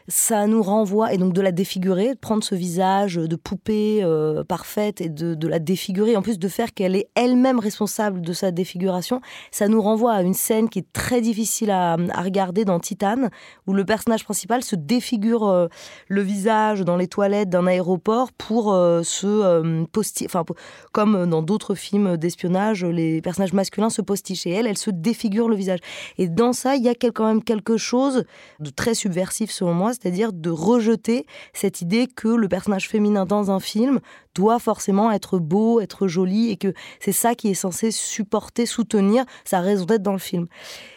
[0.08, 4.44] ça nous renvoie, et donc de la défigurer, de prendre ce visage de poupée euh,
[4.44, 8.32] parfaite et de, de, la défigurer, en plus de faire qu'elle est elle-même responsable de
[8.34, 12.66] sa défiguration, ça nous renvoie à une scène qui est très difficile à, à regarder
[12.66, 13.30] dans Titane,
[13.66, 15.68] où le personnage principal se défigure euh,
[16.08, 20.44] le visage dans les toilettes d'un aéroport pour euh, se posticher, enfin,
[20.92, 25.48] comme dans d'autres films d'espionnage, les personnages masculins se postichent, et elle, elle se défigure
[25.48, 25.80] le visage.
[26.18, 28.24] Et dans ça, il y a quand même quelque chose
[28.60, 33.50] de très subversif selon moi, c'est-à-dire de rejeter cette idée que le personnage féminin dans
[33.50, 34.00] un film
[34.34, 39.24] doit forcément être beau, être joli, et que c'est ça qui est censé supporter, soutenir
[39.44, 40.46] sa raison d'être dans le film.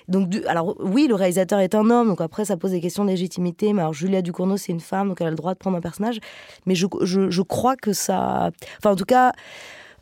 [0.08, 3.10] Donc, alors oui, le réalisateur est un homme, donc après ça pose des questions de
[3.10, 5.78] légitimité, mais alors Julia Ducournau c'est une femme, donc elle a le droit de prendre
[5.78, 6.20] un personnage,
[6.66, 8.52] mais je, je, crois que ça...
[8.80, 9.32] Enfin en tout cas...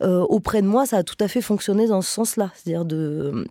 [0.02, 2.50] Euh, auprès de moi, ça a tout à fait fonctionné dans ce sens-là.
[2.54, 3.46] C'est-à-dire de,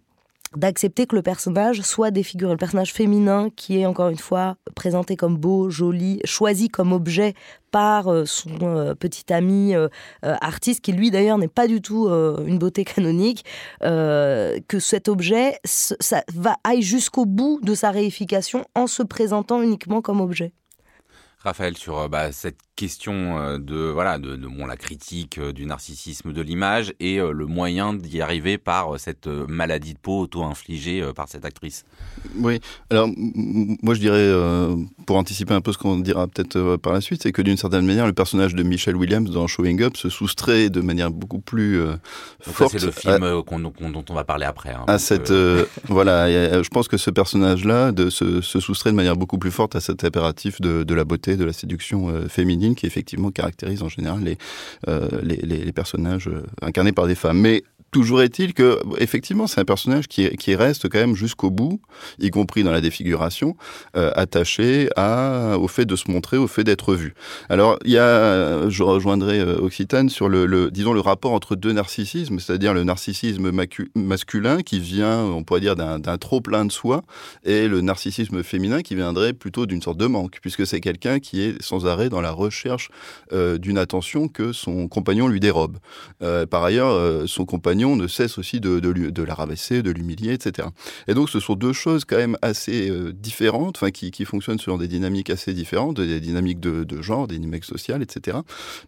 [0.58, 2.52] d'accepter que le personnage soit défiguré.
[2.52, 7.34] Le personnage féminin qui est encore une fois présenté comme beau, joli, choisi comme objet
[7.72, 9.90] par euh, son euh, petit ami euh,
[10.22, 13.44] artiste, qui lui d'ailleurs n'est pas du tout une beauté canonique,
[13.82, 20.02] que cet objet ça va aille jusqu'au bout de sa réification en se présentant uniquement
[20.02, 20.54] comme objet.
[21.40, 26.34] Raphaël, sur bah, cette question euh, de voilà de, bon la critique euh, du narcissisme
[26.34, 31.30] de l'image et euh, le moyen d'y arriver par cette maladie de peau auto-infligée par
[31.30, 31.86] cette actrice.
[32.38, 32.60] Oui,
[32.90, 34.32] alors moi je dirais
[35.06, 37.86] pour anticiper un peu ce qu'on dira peut-être par la suite, c'est que d'une certaine
[37.86, 41.80] manière le personnage de Michelle Williams dans Showing Up se soustrait de manière beaucoup plus
[42.42, 42.78] forte.
[42.78, 44.72] C'est le film dont on va parler après.
[44.72, 45.32] Hein, à cette
[45.88, 49.80] voilà, je pense que ce personnage-là se, se, soustrait de manière beaucoup plus forte à
[49.80, 54.24] cet impératif de, de la beauté, de la séduction féminine qui effectivement caractérise en général
[54.24, 54.38] les,
[54.88, 57.40] euh, les, personnages euh, incarnés par des femmes.
[57.40, 57.64] Mais
[57.96, 61.80] Toujours est-il que, effectivement, c'est un personnage qui, reste quand même jusqu'au bout,
[62.20, 63.56] y compris dans la défiguration,
[63.96, 67.14] euh, attaché au fait de se montrer, au fait d'être vu.
[67.48, 71.72] Alors, il y a, je rejoindrai euh, Occitane sur le, disons, le rapport entre deux
[71.72, 73.50] narcissismes, c'est-à-dire le narcissisme
[73.96, 77.02] masculin qui vient, on pourrait dire, d'un trop plein de soi,
[77.46, 81.40] et le narcissisme féminin qui viendrait plutôt d'une sorte de manque, puisque c'est quelqu'un qui
[81.40, 82.90] est sans arrêt dans la recherche
[83.32, 85.78] euh, d'une attention que son compagnon lui dérobe.
[86.50, 90.68] Par ailleurs, son compagnon ne cesse aussi de, la rabaisser, de l'humilier, etc.
[91.08, 94.78] Et donc ce sont deux choses quand même assez euh, différentes, enfin qui, fonctionnent sur
[94.78, 98.40] des dynamiques assez différentes, des dynamiques de, de genre, des dynamiques sociales, etc.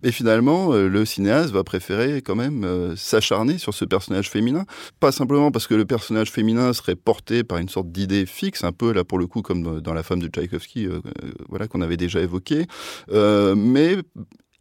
[0.03, 4.65] Mais finalement, euh, le cinéaste va préférer quand même euh, s'acharner sur ce personnage féminin,
[4.99, 8.71] pas simplement parce que le personnage féminin serait porté par une sorte d'idée fixe, un
[8.71, 10.87] peu là pour le coup comme dans La femme de Tchaïkovski,
[11.49, 12.65] voilà qu'on avait déjà évoqué,
[13.11, 13.97] mais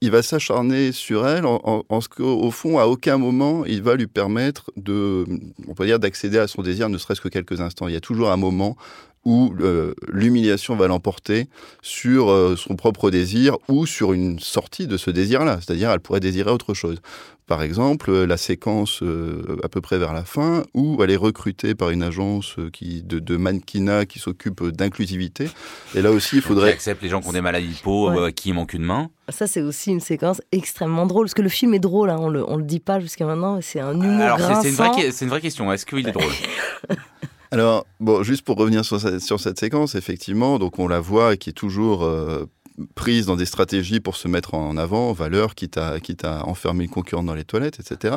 [0.01, 3.95] il va s'acharner sur elle en, en, ce qu'au fond, à aucun moment, il va
[3.95, 5.25] lui permettre de,
[5.67, 7.89] on peut dire, d'accéder à son désir, ne serait-ce que quelques instants.
[7.89, 8.77] Il y a toujours un moment
[9.27, 11.49] où euh, l'humiliation va l'emporter
[11.83, 15.59] sur euh, son propre désir ou sur une sortie de ce désir-là.
[15.61, 17.01] C'est-à-dire, elle pourrait désirer autre chose.
[17.49, 19.03] Par exemple, euh, la séquence
[19.65, 23.19] à peu près vers la fin où elle est recrutée par une agence qui, de,
[23.19, 25.49] de mannequinat qui s'occupe d'inclusivité.
[25.97, 26.71] Et là aussi, il faudrait...
[26.71, 28.33] Qui accepte les gens qui ont des maladies de peau, ouais.
[28.33, 29.11] qui manquent une main.
[29.29, 32.29] Ça, c'est aussi une séquence extrêmement drôle, parce que le film est drôle, hein, on
[32.29, 34.77] le, on le dit pas jusqu'à maintenant, c'est un humour Alors, c'est une,
[35.21, 36.33] une, vraie question, est-ce qu'il est drôle?
[37.57, 41.49] Alors, bon, juste pour revenir sur, sur, cette séquence, effectivement, donc on la voit qui
[41.49, 42.45] est toujours euh,
[42.95, 46.85] prise dans des stratégies pour se mettre en avant, valeur, quitte à, quitte à enfermer
[46.85, 48.16] une concurrente dans les toilettes, etc.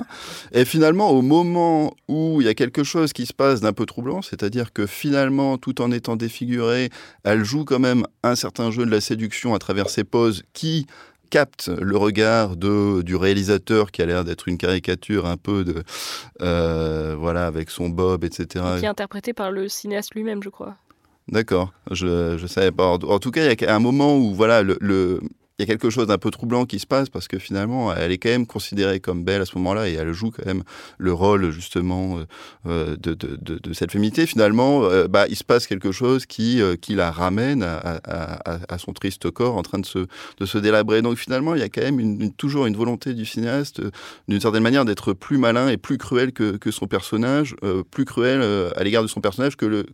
[0.51, 3.85] Et finalement, au moment où il y a quelque chose qui se passe d'un peu
[3.85, 6.89] troublant, c'est-à-dire que finalement, tout en étant défigurée,
[7.23, 10.85] elle joue quand même un certain jeu de la séduction à travers ses poses qui
[11.29, 15.83] capte le regard de, du réalisateur qui a l'air d'être une caricature un peu de
[16.41, 20.75] euh, voilà avec son bob etc qui est interprété par le cinéaste lui-même je crois.
[21.31, 21.73] D'accord.
[21.91, 22.87] Je je savais pas.
[22.87, 25.19] En tout cas il y a un moment où voilà le, le
[25.59, 28.11] il y a quelque chose d'un peu troublant qui se passe parce que finalement, elle
[28.11, 30.63] est quand même considérée comme belle à ce moment-là et elle joue quand même
[30.97, 32.19] le rôle justement
[32.65, 34.25] euh, de, de, cette féminité.
[34.25, 38.93] Finalement, euh, bah, il se passe quelque chose qui, euh, qui la ramène à, son
[38.93, 40.07] triste corps en train de se,
[40.39, 41.01] de se délabrer.
[41.01, 43.91] Donc finalement, il y a quand même toujours une volonté du cinéaste, euh,
[44.27, 48.05] d'une certaine manière, d'être plus malin et plus cruel que, que son personnage, euh, plus
[48.05, 49.85] cruel euh, à l'égard de son personnage que le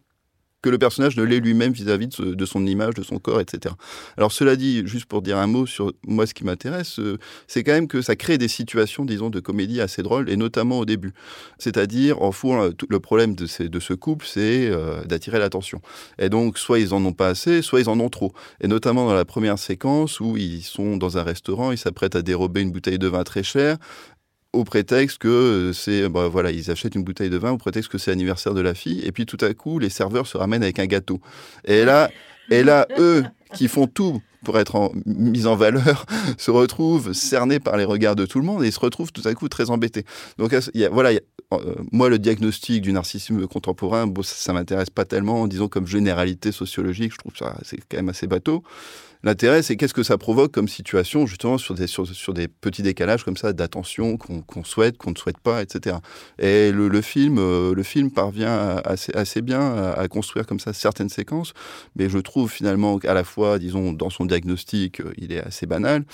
[0.66, 3.76] que le personnage ne l'est lui-même vis-à-vis de, son image, de son corps, etc.
[4.18, 7.64] Alors cela dit, juste pour dire un mot sur moi, ce qui m'intéresse, euh, c'est
[7.64, 10.86] quand même que ça crée des situations, disons, de comédie assez drôles, et notamment au
[10.86, 11.14] début.
[11.60, 15.82] C'est-à-dire, en fond, le problème de ce couple, c'est euh, d'attirer l'attention.
[16.18, 18.34] Et donc, soit ils en ont pas assez, soit ils en ont trop.
[18.60, 22.24] Et notamment dans la première séquence où ils sont dans un restaurant, ils s'apprêtent à
[22.24, 23.78] dérober une bouteille de vin très chère,
[24.56, 27.98] au prétexte que c'est bah, voilà ils achètent une bouteille de vin au prétexte que
[27.98, 30.80] c'est l'anniversaire de la fille et puis tout à coup les serveurs se ramènent avec
[30.80, 31.20] un gâteau.
[31.66, 32.10] Et là
[32.50, 36.06] et là eux qui font tout pour être en, mis en valeur
[36.38, 39.34] se retrouvent cernés par les regards de tout le monde et se retrouvent tout à
[39.34, 40.06] coup très embêtés.
[40.38, 41.22] Donc y a, voilà y a,
[41.54, 45.86] euh, moi le diagnostic du narcissisme contemporain bon, ça, ça m'intéresse pas tellement disons comme
[45.86, 48.64] généralité sociologique je trouve ça c'est quand même assez bateau
[49.26, 53.24] L'intérêt, c'est qu'est-ce que ça provoque comme situation, justement, sur des, sur, des petits décalages
[53.26, 55.98] comme ça d'attention qu'on qu souhaite, qu'on ne souhaite pas, etc.
[56.38, 60.74] Et le, film, euh, le film parvient assez, assez bien à, à, construire comme ça
[60.74, 61.54] certaines séquences,
[61.96, 65.66] mais je trouve finalement qu'à la fois, disons, dans son diagnostic, euh, il est assez
[65.66, 66.06] banal,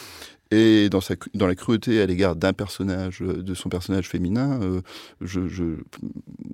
[0.51, 4.81] et dans, la cruauté à l'égard d'un personnage, euh, de son personnage féminin, euh,
[5.21, 5.77] je,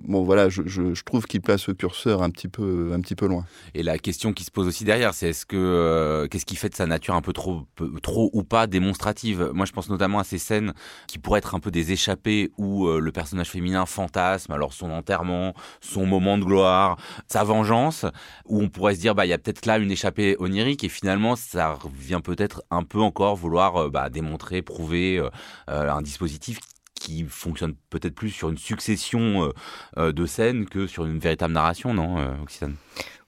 [0.04, 3.44] bon voilà, je, trouve qu'il place le curseur un petit peu, un petit peu loin.
[3.74, 6.68] Et la question qui se pose aussi derrière, c'est est-ce que euh, qu'est-ce qui fait
[6.68, 7.66] de sa nature un peu trop,
[8.00, 9.50] trop ou pas démonstrative?
[9.52, 10.74] Moi, je pense notamment à ces scènes
[11.08, 15.54] qui pourraient être un peu des échappées où le personnage féminin fantasme, alors son enterrement,
[15.80, 18.06] son moment de gloire, sa vengeance,
[18.46, 20.88] où on pourrait se dire bah il y a peut-être là une échappée onirique et
[20.88, 25.30] finalement ça revient peut-être un peu encore vouloir euh, bah, démontrer, prouver euh,
[25.68, 26.60] un dispositif
[26.98, 29.52] qui fonctionne peut-être plus sur une succession euh,
[29.96, 32.76] euh, de scènes que sur une véritable narration, non, euh, Occitane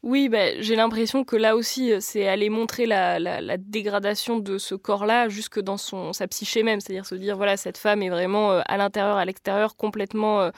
[0.03, 3.19] oui, bah, j'ai l'impression que là aussi, c'est aller montrer la,
[3.59, 6.81] dégradation de ce corps-là jusque dans son, sa psyché même.
[6.81, 10.51] C'est-à-dire se dire, voilà, cette femme est vraiment à l'intérieur, à l'extérieur, complètement euh,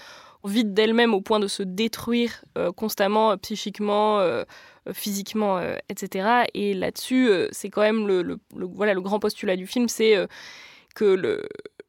[0.44, 4.44] vide d'elle-même au point de se détruire euh, constamment, psychiquement, euh,
[4.92, 6.44] physiquement, etc.
[6.54, 10.16] Et là-dessus, c'est quand même le, voilà, le grand postulat du film, c'est
[10.94, 11.14] que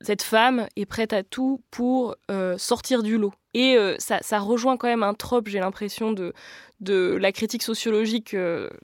[0.03, 3.34] cette femme est prête à tout pour euh, sortir du lot.
[3.53, 6.34] Et euh, ça, ça, rejoint quand même un trope, j'ai l'impression, de,
[6.83, 8.35] de la critique sociologique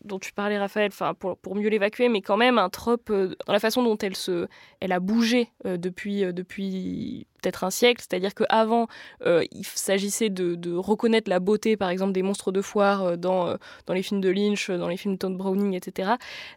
[0.04, 3.60] dont tu parlais, Raphaël, pour, pour mieux l'évacuer, mais quand même un trope dans la
[3.60, 4.48] façon dont elle se,
[4.80, 8.88] elle a bougé depuis depuis peut-être un siècle, c'est-à-dire qu'avant,
[9.26, 13.48] euh, il s'agissait de, reconnaître la beauté, par exemple, des monstres de foire euh, dans,
[13.48, 16.12] euh, dans les films de Lynch, dans les films de Todd Browning, etc.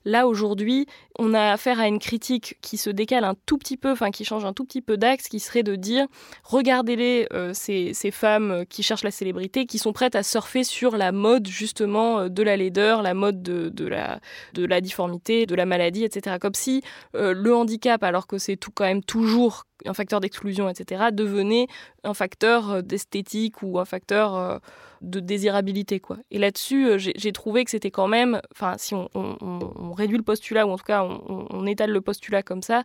[0.04, 0.86] Là, aujourd'hui,
[1.18, 4.24] on a affaire à une critique qui se décale un tout petit peu, enfin, qui
[4.24, 6.06] change un tout petit peu d'axe, qui serait de dire,
[6.44, 11.12] regardez-les, ces, ces, femmes qui cherchent la célébrité, qui sont prêtes à surfer sur la
[11.12, 14.20] mode, justement, de la laideur, la mode de, de, la,
[14.54, 16.36] de la difformité, de la maladie, etc.
[16.40, 16.82] Comme si
[17.14, 21.66] le handicap, alors que c'est tout quand même toujours un facteur d'exclusion, etc., devenait
[22.04, 24.58] un facteur euh, d'esthétique ou un facteur euh,
[25.00, 26.00] de désirabilité.
[26.00, 26.18] Quoi.
[26.30, 30.66] Et là-dessus, euh, j'ai trouvé que c'était quand même, enfin, si on, réduit le postulat,
[30.66, 32.82] ou en tout cas on, étale le postulat comme ça,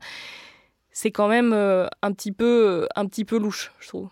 [0.92, 4.10] c'est quand même un, petit peu, un petit peu louche, je trouve.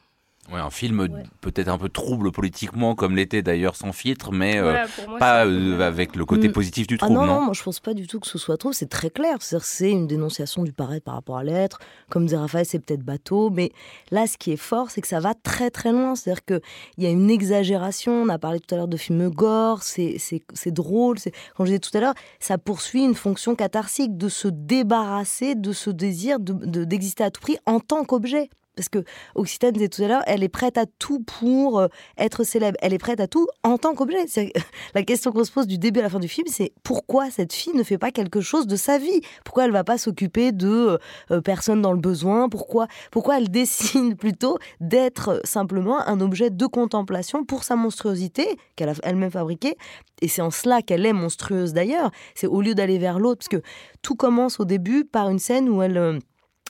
[0.52, 1.08] Ouais, un film
[1.42, 4.86] peut-être un peu trouble politiquement, comme l'était d'ailleurs sans filtre, mais euh,
[5.18, 6.52] pas euh, avec le côté mm.
[6.52, 7.16] positif du ah trouble.
[7.16, 9.38] non, non, moi je pense pas du tout que ce soit trouble, c'est très clair.
[9.42, 11.80] C'est une dénonciation du paraître par rapport à l'être.
[12.10, 13.72] Comme disait Raphaël, c'est peut-être bateau, mais
[14.12, 16.16] là ce qui est fort, c'est que ça va très très loin.
[16.16, 16.62] C'est-à-dire qu'il
[17.00, 18.14] y a une exagération.
[18.14, 21.18] On a parlé tout à l'heure de films gore, c'est drôle.
[21.56, 25.74] Comme je disais tout à l'heure, ça poursuit une fonction catharsique de se débarrasser de
[25.74, 29.04] ce désir d'exister de, à tout prix en tant qu'objet parce que
[29.36, 32.78] Occitane disait tout à l'heure, elle est prête à tout pour euh, être célèbre.
[32.82, 34.26] Elle est prête à tout en tant qu'objet.
[34.96, 37.54] La question qu'on se pose du début à la fin du film, c'est pourquoi cette
[37.54, 39.22] fille ne fait pas quelque chose de sa vie?
[39.44, 40.98] Pourquoi elle va pas s'occuper de euh,
[41.32, 42.50] euh, personnes dans le besoin?
[42.50, 48.90] Pourquoi, pourquoi elle décide plutôt d'être simplement un objet de contemplation pour sa monstruosité qu'elle
[48.90, 49.78] a elle-même fabriquée?
[50.22, 52.12] Et c'est en cela qu'elle est monstrueuse d'ailleurs.
[52.36, 53.68] C'est au lieu d'aller vers l'autre, parce que
[54.02, 56.20] tout commence au début par une scène où elle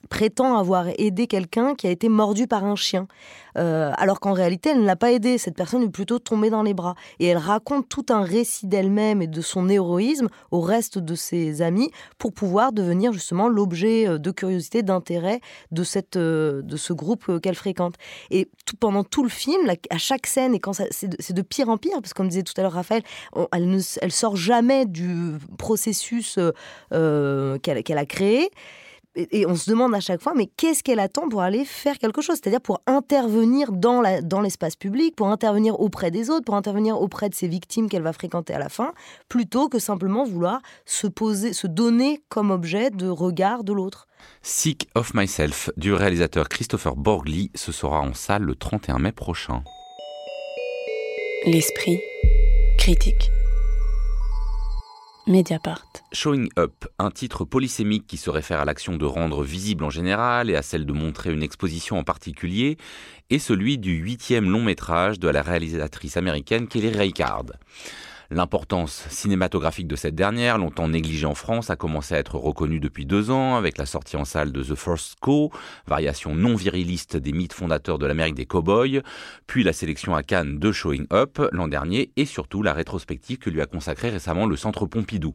[0.09, 3.07] prétend avoir aidé quelqu'un qui a été mordu par un chien.
[3.57, 5.37] Euh, alors qu'en réalité, elle ne l'a pas aidé.
[5.37, 6.95] Cette personne est plutôt tombée dans les bras.
[7.19, 11.61] Et elle raconte tout un récit d'elle-même et de son héroïsme au reste de ses
[11.61, 15.39] amis pour pouvoir devenir justement l'objet euh, de curiosité, d'intérêt
[15.71, 15.83] de,
[16.17, 17.95] euh, de ce groupe qu'elle fréquente.
[18.31, 21.69] Et tout, pendant tout le film, à chaque scène, et quand c'est de, de, pire
[21.69, 23.03] en pire, parce que comme disait tout à l'heure Raphaël,
[23.51, 26.39] elle ne elle sort jamais du processus
[26.91, 28.49] qu'elle a créé
[29.15, 32.21] et on se demande à chaque fois, mais qu'est-ce qu'elle attend pour aller faire quelque
[32.21, 32.37] chose?
[32.41, 36.99] C'est-à-dire pour intervenir dans, la, dans l'espace public, pour intervenir auprès des autres, pour intervenir
[36.99, 38.93] auprès de ses victimes qu'elle va fréquenter à la fin,
[39.29, 44.07] plutôt que simplement vouloir se poser, se donner comme objet de regard de l'autre.
[44.41, 49.63] Sick of Myself du réalisateur Christopher Borgli, ce sera en salle le 31 mai prochain.
[51.45, 51.99] L'esprit
[52.77, 53.29] critique.
[55.27, 55.87] Mediapart.
[56.11, 60.51] Showing Up, un titre polysémique qui se réfère à l'action de rendre visible en général
[60.51, 62.77] et à celle de montrer une exposition en particulier,
[63.31, 67.53] est celui du huitième long métrage de la réalisatrice américaine Kelly Reichardt.
[68.31, 73.05] L'importance cinématographique de cette dernière, longtemps négligée en France, a commencé à être reconnue depuis
[73.05, 75.51] deux ans avec la sortie en salle de The First Co,
[75.85, 79.01] variation non viriliste des mythes fondateurs de l'Amérique des cowboys,
[79.45, 83.49] puis la sélection à Cannes de Showing Up l'an dernier et surtout la rétrospective que
[83.49, 85.33] lui a consacrée récemment le Centre Pompidou.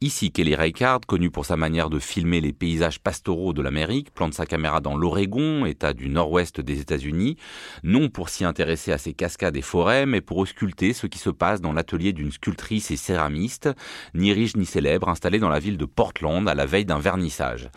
[0.00, 4.34] Ici, Kelly Reichardt, connu pour sa manière de filmer les paysages pastoraux de l'Amérique, plante
[4.34, 7.36] sa caméra dans l'Oregon, état du nord-ouest des États-Unis,
[7.82, 11.30] non pour s'y intéresser à ses cascades et forêts, mais pour ausculter ce qui se
[11.30, 13.70] passe dans l'atelier d'une sculptrice et céramiste,
[14.14, 17.70] ni riche ni célèbre, installée dans la ville de Portland à la veille d'un vernissage.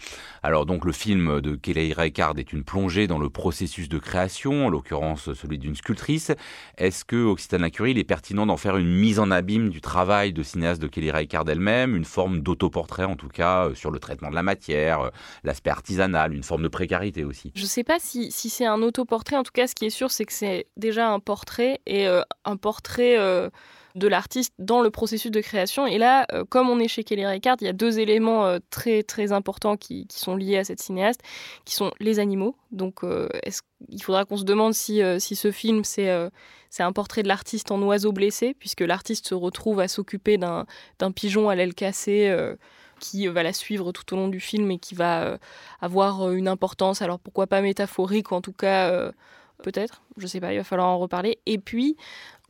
[0.44, 4.68] Alors donc le film de Kelly Reichardt est une plongée dans le processus de création,
[4.68, 6.32] en l'occurrence celui d'une sculptrice.
[6.78, 10.34] Est-ce que Occitana Curie, il est pertinent d'en faire une mise en abîme du travail
[10.34, 14.00] de cinéaste de Kelly Reichardt elle-même, une forme d'autoportrait en tout cas euh, sur le
[14.00, 15.10] traitement de la matière, euh,
[15.44, 17.52] l'aspect artisanal, une forme de précarité aussi?
[17.56, 20.12] Je ne sais pas si, c'est un autoportrait, en tout cas ce qui est sûr
[20.12, 23.18] c'est que c'est déjà un portrait et euh, un portrait
[23.98, 25.88] de l'artiste dans le processus de création.
[25.88, 28.60] Et là, euh, comme on est chez Kelly Reichardt, il y a deux éléments euh,
[28.70, 31.22] très très importants qui, sont liés à cette cinéaste,
[31.66, 32.56] qui sont les animaux.
[32.72, 33.28] Donc, euh,
[33.90, 36.10] il faudra qu'on se demande si, si ce film c'est
[36.80, 40.66] un portrait de l'artiste en oiseau blessé, puisque l'artiste se retrouve à s'occuper d'un
[41.16, 42.36] pigeon à l'aile cassée
[43.00, 45.38] qui va la suivre tout au long du film et qui va
[45.80, 49.12] avoir une importance, alors pourquoi pas métaphorique, en tout cas
[49.64, 51.40] peut-être, je sais pas, il va falloir en reparler.
[51.46, 51.98] Et puis,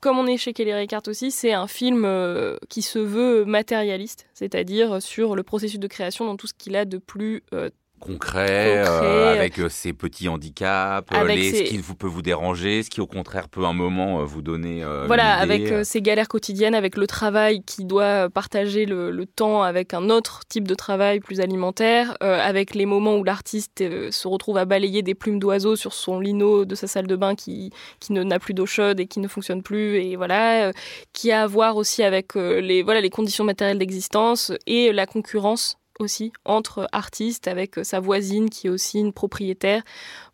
[0.01, 4.27] comme on est chez Kelly Reichardt aussi, c'est un film euh, qui se veut matérialiste,
[4.33, 8.83] c'est-à-dire sur le processus de création dans tout ce qu'il a de plus euh, concret,
[8.87, 12.89] euh, avec euh, ces petits handicaps, euh, les, ce qui vous peut vous déranger, ce
[12.89, 14.83] qui au contraire peut un moment vous donner.
[15.07, 20.09] voilà, avec ces galères quotidiennes, avec le travail qui doit partager le, temps avec un
[20.09, 25.01] autre type de travail plus alimentaire, avec les moments où l'artiste se retrouve à balayer
[25.01, 28.53] des plumes d'oiseaux sur son lino de sa salle de bain qui, qui n'a plus
[28.53, 30.71] d'eau chaude et qui ne fonctionne plus, et voilà,
[31.13, 35.77] qui a à voir aussi avec les, voilà, les conditions matérielles d'existence et la concurrence
[35.99, 39.83] aussi entre artistes avec euh, sa voisine qui est aussi une propriétaire.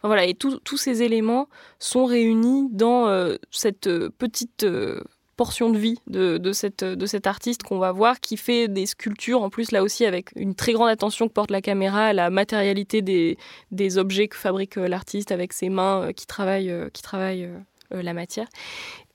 [0.04, 1.48] voilà, et tous ces éléments
[1.80, 4.66] sont réunis dans euh, cette euh, petite
[5.36, 9.42] portion de vie de, cette, de cet artiste qu'on va voir, qui fait des sculptures,
[9.42, 12.30] en plus là aussi avec une très grande attention que porte la caméra à la
[12.30, 13.38] matérialité des,
[13.72, 17.50] des objets que fabrique l'artiste avec ses mains qui travaillent, qui travaillent
[17.90, 18.48] la matière.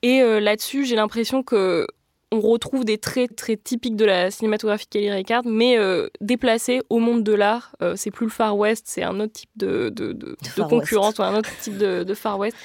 [0.03, 1.87] Et là-dessus, j'ai l'impression que
[2.31, 6.99] on retrouve des traits très typiques de la cinématographie Kelly Reichardt, mais euh, déplacés au
[6.99, 7.75] monde de l'art.
[7.83, 10.37] Euh, c'est plus le Far West, c'est un autre type de, de, de,
[10.69, 12.57] concurrence, ou un autre type de, Far West.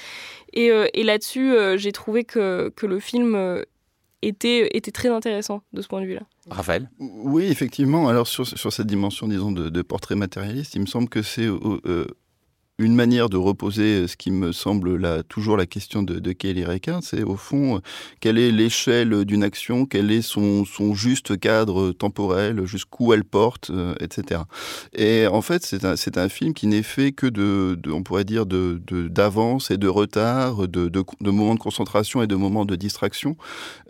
[0.52, 3.62] Et, euh, et là-dessus, j'ai trouvé que, que, le film
[4.22, 6.22] était, était très intéressant de ce point de vue-là.
[6.50, 8.08] Raphaël Oui, effectivement.
[8.08, 11.48] Alors, sur, sur cette dimension, disons, de, portrait matérialiste, il me semble que c'est
[12.78, 17.02] une manière de reposer ce qui me semble toujours la question de, de Kelly Reichardt,
[17.02, 17.80] c'est au fond
[18.18, 20.64] quelle est l'échelle d'une action, quel est son,
[20.94, 24.42] juste cadre temporel, jusqu'où elle porte, euh, etc.
[24.92, 25.84] Et en fait, c'est
[26.18, 30.90] un, film qui n'est fait que de, on pourrait dire, d'avance et de retard, de,
[31.20, 33.36] moments de concentration et de moments de distraction.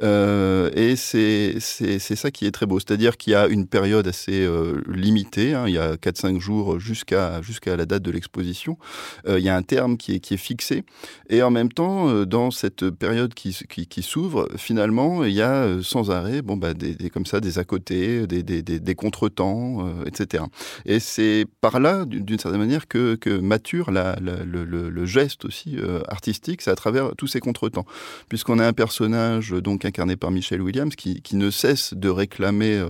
[0.03, 2.81] Euh, et c'est, ça qui est très beau.
[2.81, 6.79] C'est-à-dire qu'il y a une période assez euh, limitée, hein, il y a 4-5 jours
[6.81, 8.74] jusqu'à la date de l'exposition
[9.27, 10.85] euh, il y a un terme qui est, fixé.
[11.31, 13.53] Et en même temps, euh, dans cette période qui,
[14.03, 17.65] s'ouvre, finalement, il y a euh, sans arrêt bon, bah, des, comme ça, des à
[17.65, 20.45] côté, des, des, des contretemps, etc.
[20.87, 25.77] Et c'est par là, d'une certaine manière, que, mature le, geste aussi
[26.09, 27.85] artistique, c'est à travers tous ces contretemps.
[28.29, 32.85] Puisqu'on a un personnage donc incarné par Michelle Williams qui, ne cesse de réclamer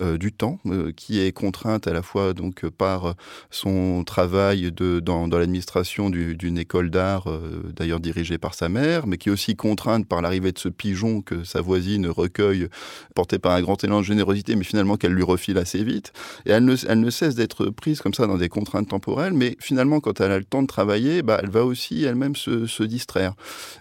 [0.00, 0.58] du temps,
[0.96, 3.14] qui est contrainte à la fois donc par
[3.50, 9.18] son travail de, dans, l'administration d'une école d'art, euh, d'ailleurs dirigée par sa mère, mais
[9.18, 12.68] qui est aussi contrainte par l'arrivée de ce pigeon que sa voisine recueille,
[13.14, 16.12] porté par un grand élan de générosité, mais finalement qu'elle lui refile assez vite.
[16.46, 20.20] Et elle ne, cesse d'être prise comme ça dans des contraintes temporelles, mais finalement, quand
[20.20, 23.34] elle a le temps de travailler, bah, elle va aussi elle-même se, distraire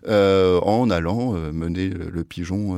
[0.08, 2.78] euh, en allant euh, mener le, pigeon,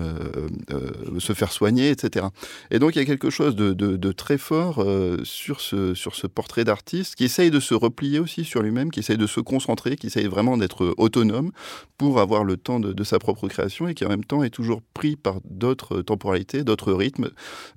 [1.17, 2.27] se faire soigner, etc.
[2.71, 4.85] Et donc, il y a quelque chose de, très fort
[5.23, 9.27] sur ce portrait d'artiste qui essaye de se replier aussi sur lui-même, qui essaye de
[9.27, 11.51] se concentrer, qui essaye vraiment d'être autonome
[11.97, 14.81] pour avoir le temps de, sa propre création et qui en même temps est toujours
[14.93, 17.29] pris par d'autres temporalités, d'autres rythmes,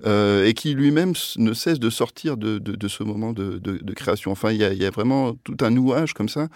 [0.05, 4.31] euh, et qui lui-même ne cesse de sortir de, ce moment de, création.
[4.31, 6.47] Enfin, il y, a, vraiment tout un nouage comme ça,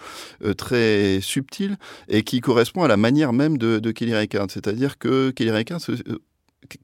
[0.44, 1.76] euh, très subtil,
[2.08, 4.50] et qui correspond à la manière même de, Kelly Reichardt.
[4.50, 5.80] C'est-à-dire que Kelly Reichardt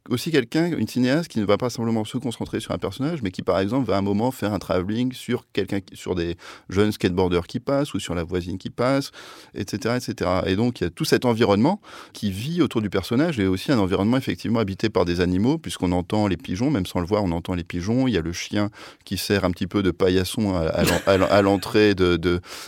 [0.08, 3.30] aussi quelqu'un, une cinéaste qui ne va pas simplement se concentrer sur un personnage, mais
[3.30, 6.36] qui par exemple va à un moment faire un travelling sur quelqu'un, sur des
[6.68, 9.10] jeunes skateboarders qui passent ou sur la voisine qui passe,
[9.54, 10.30] etc., etc.
[10.46, 11.80] Et donc il y a tout cet environnement
[12.12, 15.90] qui vit autour du personnage et aussi un environnement effectivement habité par des animaux, puisqu'on
[15.90, 18.06] entend les pigeons, même sans le voir, on entend les pigeons.
[18.06, 18.70] Il y a le chien
[19.04, 22.16] qui sert un petit peu de paillasson à, l'entrée de,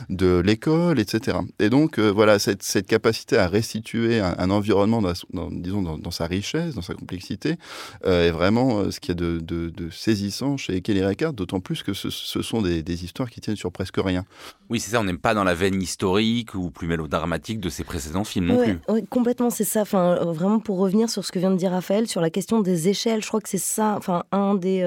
[0.09, 1.39] de, l'école, etc.
[1.61, 6.27] Et donc euh, voilà cette, capacité à restituer un, environnement, dans, disons dans, dans sa
[6.27, 7.57] richesse, dans sa complexité
[8.05, 11.83] euh, est vraiment euh, ce qui est de, de, saisissant chez Kelly Reichardt, d'autant plus
[11.83, 14.25] que ce, sont des, histoires qui tiennent sur presque rien.
[14.71, 17.85] Oui, c'est ça, on n'aime pas dans la veine historique ou plus mélodramatique de ses
[17.85, 18.79] précédents films non plus.
[18.89, 19.83] Oui, complètement, c'est ça.
[19.83, 22.61] Enfin, euh, vraiment pour revenir sur ce que vient de dire Raphaël, sur la question
[22.61, 24.83] des échelles, je crois que c'est ça, enfin, un des,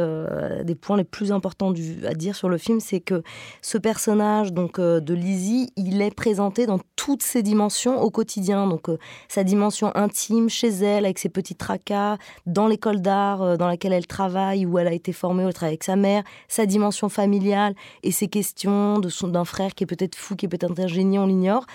[0.63, 3.21] des points les plus importants du, à dire sur le film, c'est que
[3.61, 8.67] ce personnage donc de Lizzie, il est présenté dans toutes ses dimensions au quotidien.
[8.67, 8.87] Donc
[9.27, 11.98] sa dimension intime chez elle, avec ses petits tracas
[12.45, 15.73] dans l'école d'art euh, dans laquelle elle travaille, où elle a été formée, elle travaille
[15.73, 19.87] avec sa mère, sa dimension familiale et ses questions de son d'un frère qui est
[19.87, 21.65] peut-être fou, qui est peut-être un génie, on l'ignore,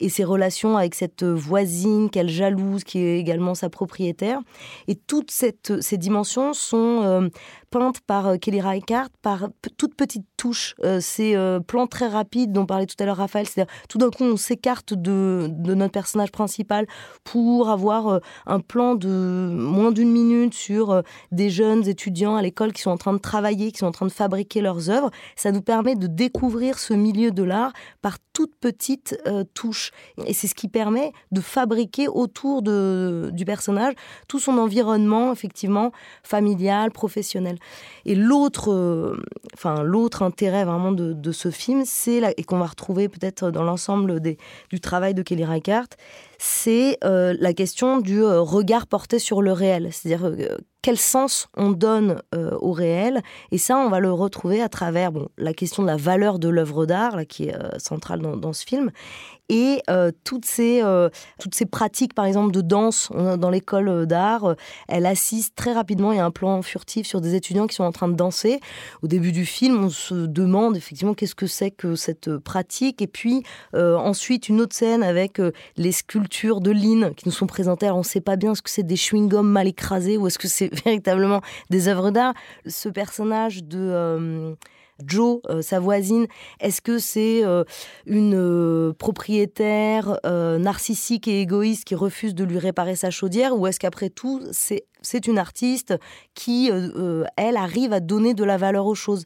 [0.00, 4.40] et ses relations avec cette voisine qu'elle jalouse, qui est également sa propriétaire.
[4.88, 7.28] Et toutes cette, ces dimensions sont euh,
[7.72, 10.74] peintes par euh, Kelly Reichardt par toutes petites touches.
[11.00, 14.36] ces plans très rapides dont parlait tout à l'heure Raphaël, c'est-à-dire tout d'un coup on
[14.36, 16.86] s'écarte de, de, notre personnage principal
[17.22, 22.72] pour avoir un plan de moins d'une minute sur euh, des jeunes étudiants à l'école
[22.72, 25.10] qui sont en train de travailler, qui sont en train de fabriquer leurs œuvres.
[25.36, 29.90] Ça nous permet de découvrir ce milieu de l'art par toutes petites euh, touches.
[30.26, 33.94] Et c'est ce qui permet de fabriquer autour de, du personnage
[34.28, 35.92] tout son environnement, effectivement,
[36.22, 37.58] familial, professionnel.
[38.04, 39.16] Et l'autre,
[39.54, 44.20] enfin l'autre intérêt vraiment de, ce film, c'est et qu'on va retrouver peut-être dans l'ensemble
[44.20, 45.96] du travail de Kelly Reichardt,
[46.38, 50.32] c'est la question du regard porté sur le réel, c'est-à-dire
[50.82, 53.22] quel sens on donne au réel.
[53.52, 56.48] Et ça, on va le retrouver à travers bon, la question de la valeur de
[56.48, 58.90] l'œuvre d'art, qui est centrale dans, ce film,
[59.52, 64.06] et euh, toutes, ces, euh, toutes ces pratiques, par exemple, de danse dans l'école euh,
[64.06, 64.56] d'art,
[64.88, 67.84] elle assiste très rapidement, il y a un plan furtif sur des étudiants qui sont
[67.84, 68.60] en train de danser.
[69.02, 73.02] Au début du film, on se demande effectivement qu'est-ce que c'est que cette pratique.
[73.02, 73.42] Et puis
[73.74, 75.40] ensuite, une autre scène avec
[75.76, 77.86] les sculptures de Lynn qui nous sont présentées.
[77.86, 80.38] Alors on ne sait pas bien ce que c'est des chewing-gums mal écrasés ou est-ce
[80.38, 82.32] que c'est véritablement des œuvres d'art.
[82.66, 84.56] Ce personnage de...
[85.06, 86.26] Joe, euh, sa voisine,
[86.60, 87.64] est-ce que c'est euh,
[88.06, 93.80] une euh, propriétaire narcissique et égoïste qui refuse de lui réparer sa chaudière ou est-ce
[93.80, 95.94] qu'après tout, c'est une artiste
[96.34, 96.70] qui,
[97.36, 99.24] elle, arrive à donner de la valeur aux choses?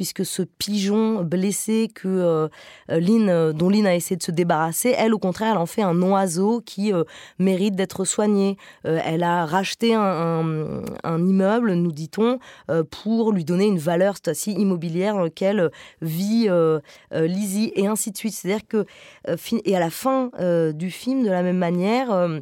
[0.00, 2.48] Puisque ce pigeon blessé que euh,
[2.90, 6.00] euh, dont Lynn a essayé de se débarrasser, elle, au contraire, elle en fait un
[6.00, 7.04] oiseau qui euh,
[7.38, 8.56] mérite d'être soigné.
[8.84, 12.38] elle a racheté un, immeuble, nous dit-on,
[12.90, 15.70] pour lui donner une valeur, cette immobilière dans laquelle
[16.00, 16.48] vit
[17.12, 18.32] Lizzie, et ainsi de suite.
[18.32, 18.86] C'est-à-dire que,
[19.66, 20.30] et à la fin
[20.72, 22.40] du film, de la même manière,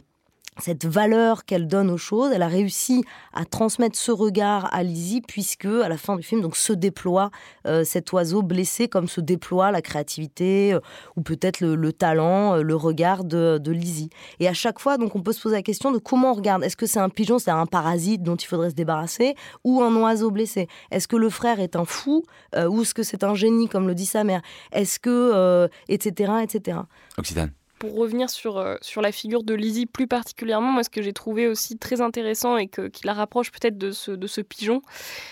[0.59, 5.20] cette valeur qu'elle donne aux choses, elle a réussi à transmettre ce regard à Lizzie
[5.20, 7.30] puisque à la fin du film donc se déploie
[7.66, 10.80] euh, cet oiseau blessé comme se déploie la créativité euh,
[11.16, 14.09] ou peut-être le, talent, euh, le regard de, Lizzie.
[14.40, 16.64] Et à chaque fois donc on peut se poser la question de comment on regarde.
[16.64, 19.94] Est-ce que c'est un pigeon, c'est un parasite dont il faudrait se débarrasser ou un
[19.96, 20.68] oiseau blessé?
[20.90, 22.24] Est-ce que le frère est un fou
[22.56, 24.40] ou est-ce que c'est un génie comme le dit sa mère?
[24.72, 26.78] Est-ce que etc etc.
[27.18, 31.02] Occitane pour revenir sur, euh, sur la figure de Lizzie plus particulièrement, moi ce que
[31.02, 34.40] j'ai trouvé aussi très intéressant et que, qui la rapproche peut-être de ce, de ce
[34.40, 34.82] pigeon,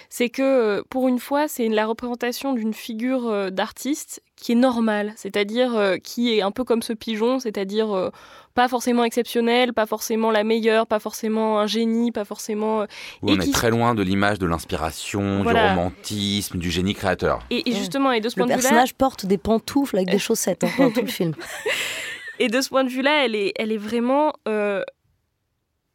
[0.09, 4.57] c'est que euh, pour une fois, c'est la représentation d'une figure euh, d'artiste qui est
[4.57, 8.11] normale, c'est-à-dire qui est un peu comme ce pigeon, c'est-à-dire
[8.53, 12.85] pas forcément exceptionnel, pas forcément la meilleure, pas forcément un génie, pas forcément...
[13.23, 17.39] on est très loin de l'image de l'inspiration, du romantisme, du génie créateur.
[17.49, 18.57] Et, justement, et de ce point de vue-là...
[18.59, 21.33] Le personnage porte des pantoufles avec des chaussettes hein, pendant tout le film.
[22.39, 24.83] Et de ce point de vue-là, elle est, elle est vraiment euh,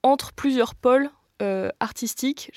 [0.03, 1.09] entre plusieurs pôles
[1.41, 2.51] euh, artistiques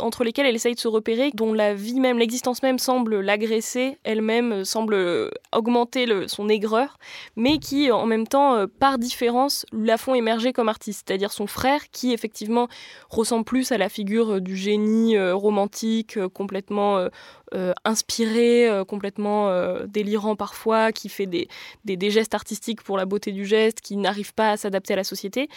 [0.00, 3.98] entre lesquels elle essaye de se repérer, dont la vie même, l'existence même semble l'agresser,
[4.04, 6.98] elle-même euh, semble augmenter son aigreur,
[7.36, 11.04] mais qui en même temps, par différence, la font émerger comme artiste.
[11.06, 12.68] C'est-à-dire son frère, qui effectivement
[13.10, 17.08] ressemble plus à la figure du génie romantique, complètement
[17.54, 21.48] euh, inspiré, euh, complètement euh, délirant parfois, qui fait des,
[21.84, 25.04] des, gestes artistiques pour la beauté du geste, qui n'arrive pas à s'adapter à la
[25.04, 25.50] société.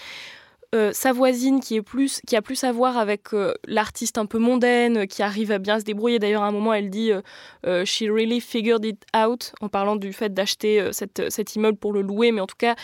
[0.92, 3.30] Sa voisine qui a plus à voir avec
[3.68, 6.90] l'artiste un peu mondaine qui arrive à bien se débrouiller d'ailleurs à un moment elle
[6.90, 7.12] dit
[7.64, 12.32] she really figured it out en parlant du fait d'acheter cet immeuble pour le louer
[12.32, 12.76] mais en tout cas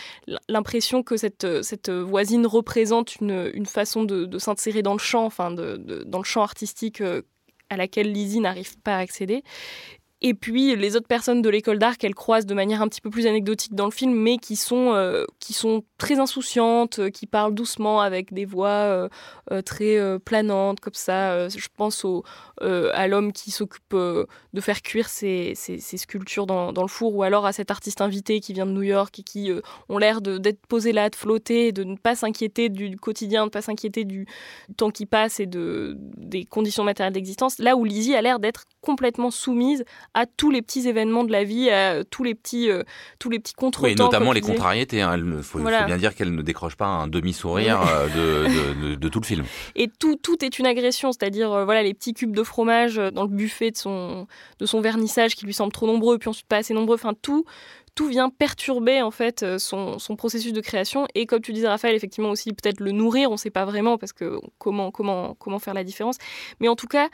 [0.48, 6.24] l'impression que cette, voisine représente une, façon de, s'insérer dans le champ enfin dans le
[6.24, 7.02] champ artistique
[7.72, 9.42] à laquelle Lizzie n'arrive pas à accéder.
[10.24, 13.10] Et puis les autres personnes de l'école d'art qu'elle croise de manière un petit peu
[13.10, 17.26] plus anecdotique dans le film, mais qui sont, euh, qui sont très insouciantes, euh, qui
[17.26, 19.08] parlent doucement avec des voix
[19.50, 21.48] euh, très planantes, comme ça.
[21.48, 22.22] je pense au,
[22.60, 27.24] à l'homme qui s'occupe de faire cuire ses, ses, sculptures dans, dans, le four, ou
[27.24, 29.50] alors à cet artiste invité qui vient de New York et qui
[29.88, 33.50] ont l'air d'être posés là, de flotter, de ne pas s'inquiéter du quotidien, de ne
[33.50, 34.26] pas s'inquiéter du
[34.76, 37.58] temps qui passe et de, des conditions matérielles d'existence.
[37.58, 39.84] Là où Lizzie a l'air d'être complètement soumise
[40.14, 42.82] à tous les petits événements de la vie, à tous les petits, euh,
[43.18, 43.88] tous les petits contretemps.
[43.88, 44.98] Oui, notamment les contrariétés.
[44.98, 45.40] Il hein.
[45.42, 47.80] faut, bien dire qu'elle ne décroche pas un demi-sourire
[48.16, 49.44] euh, de, tout le film.
[49.74, 53.22] Et tout, tout est une agression, c'est-à-dire euh, voilà les petits cubes de fromage dans
[53.22, 54.26] le buffet de son,
[54.58, 56.96] de son vernissage qui lui semble trop nombreux, puis ensuite pas assez nombreux.
[56.96, 57.44] Enfin, tout,
[57.94, 61.94] tout vient perturber en fait son, son, processus de création et comme tu disais Raphaël
[61.94, 65.58] effectivement aussi peut-être le nourrir on ne sait pas vraiment parce que comment comment comment
[65.58, 66.16] faire la différence
[66.58, 67.10] mais en tout cas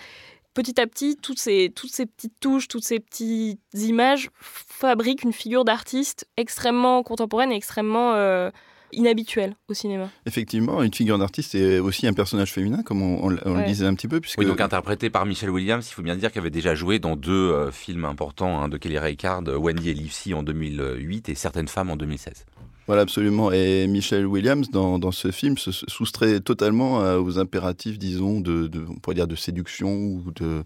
[0.54, 5.32] petit à petit, toutes ces, toutes ces petites touches, toutes ces petites images fabriquent une
[5.32, 8.50] figure d'artiste extrêmement contemporaine et extrêmement euh,
[8.92, 10.08] inhabituelle au cinéma.
[10.26, 14.08] Effectivement, une figure d'artiste est aussi un personnage féminin, comme on, le disait un petit
[14.08, 14.20] peu.
[14.20, 14.38] Puisque...
[14.38, 17.16] Oui, donc interprété par Michelle Williams, il faut bien dire qu'elle avait déjà joué dans
[17.16, 21.68] deux euh, films importants hein, de Kelly Reichardt, Wendy et Livesey en 2008 et Certaines
[21.68, 22.46] femmes en 2016.
[22.88, 23.52] Voilà, absolument.
[23.52, 28.70] Et Michelle Williams, dans, dans ce film, se soustrait totalement euh, aux impératifs, disons, de,
[28.88, 30.62] on pourrait dire de séduction ou de,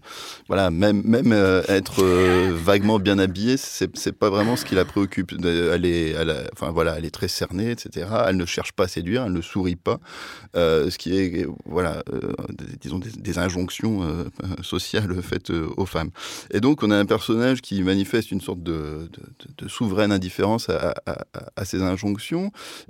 [0.47, 4.85] voilà, même, même euh, être euh, vaguement bien habillée, c'est, pas vraiment ce qui la
[4.85, 5.33] préoccupe.
[5.43, 6.15] Elle est,
[6.53, 8.07] enfin voilà, elle est très cernée, etc.
[8.27, 9.99] Elle ne cherche pas à séduire, elle ne sourit pas,
[10.53, 12.03] ce qui est, voilà,
[12.79, 14.07] disons des, injonctions
[14.61, 16.11] sociales faites aux femmes.
[16.51, 19.09] Et donc, on a un personnage qui manifeste une sorte de,
[19.67, 20.93] souveraine indifférence à,
[21.55, 22.12] à ces injonctions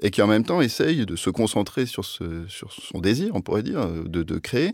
[0.01, 3.87] et qui en même temps essaye de se concentrer sur, son désir, on pourrait dire,
[3.87, 4.73] de, de créer,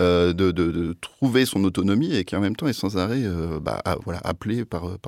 [0.00, 3.82] euh, de, trouver son autonomie et qui en même temps est sans arrêt euh, bah,
[4.04, 4.98] voilà, appelé par,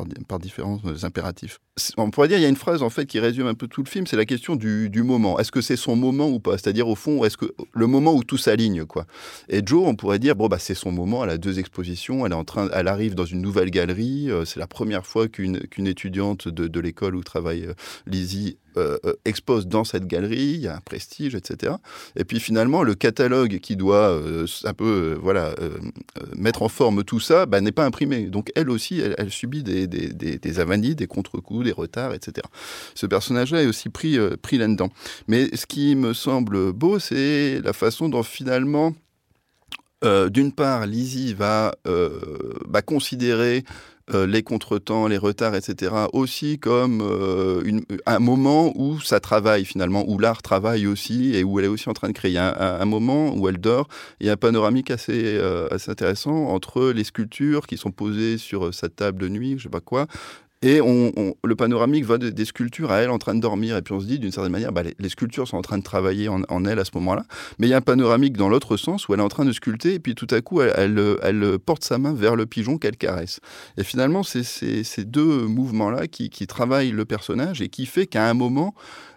[0.41, 1.61] différents impératifs.
[1.97, 3.83] On pourrait dire, il y a une phrase en fait qui résume un peu tout
[3.83, 5.39] le film, c'est la question du, moment.
[5.39, 6.53] Est-ce que c'est son moment ou pas?
[6.59, 9.07] C'est-à-dire au fond, est-ce que le moment où tout s'aligne quoi
[9.49, 11.25] Et Joe, on pourrait dire, bon bah c'est son moment.
[11.25, 14.31] Elle a deux expositions, elle est en train, elle arrive dans une nouvelle galerie.
[14.31, 17.75] Euh, c'est la première fois qu'une étudiante de, de l'école où travaille euh,
[18.07, 21.75] Lizzie euh, expose dans cette galerie, il y a un prestige, etc.
[22.17, 24.19] Et puis finalement, le catalogue qui doit
[24.65, 25.55] un peu voilà,
[26.37, 28.29] mettre en forme tout ça bah, n'est pas imprimé.
[28.29, 32.47] Donc elle aussi, elle, subit des, des, des, des, avanies, des contre-coups, des retards, etc.
[32.95, 34.91] Ce personnage-là est aussi pris, pris là-dedans.
[35.29, 38.95] Mais ce qui me semble beau, c'est la façon dont finalement...
[40.05, 42.19] Euh, d'une part, Lizzie va, euh,
[42.67, 43.63] va considérer
[44.13, 50.05] euh, les contretemps, les retards, etc., aussi comme euh, un moment où ça travaille finalement,
[50.09, 52.33] où l'art travaille aussi et où elle est aussi en train de créer.
[52.33, 53.87] Il y a un, moment où elle dort,
[54.19, 58.39] il y a un panoramique assez, euh, assez intéressant entre les sculptures qui sont posées
[58.39, 60.09] sur sa table de nuit, je sais pas quoi,
[60.63, 63.77] et on, on, le panoramique va de, des sculptures à elle en train de dormir.
[63.77, 65.83] Et puis on se dit, d'une certaine manière, bah, les, sculptures sont en train de
[65.83, 67.25] travailler en, en elle à ce moment-là.
[67.59, 69.53] Mais il y a un panoramique dans l'autre sens où elle est en train de
[69.53, 69.95] sculpter.
[69.95, 72.97] Et puis tout à coup, elle, elle, elle porte sa main vers le pigeon qu'elle
[72.97, 73.41] caresse.
[73.77, 78.29] Et finalement, c'est ces deux mouvements-là qui, qui travaillent le personnage et qui fait qu'à
[78.29, 78.75] un moment,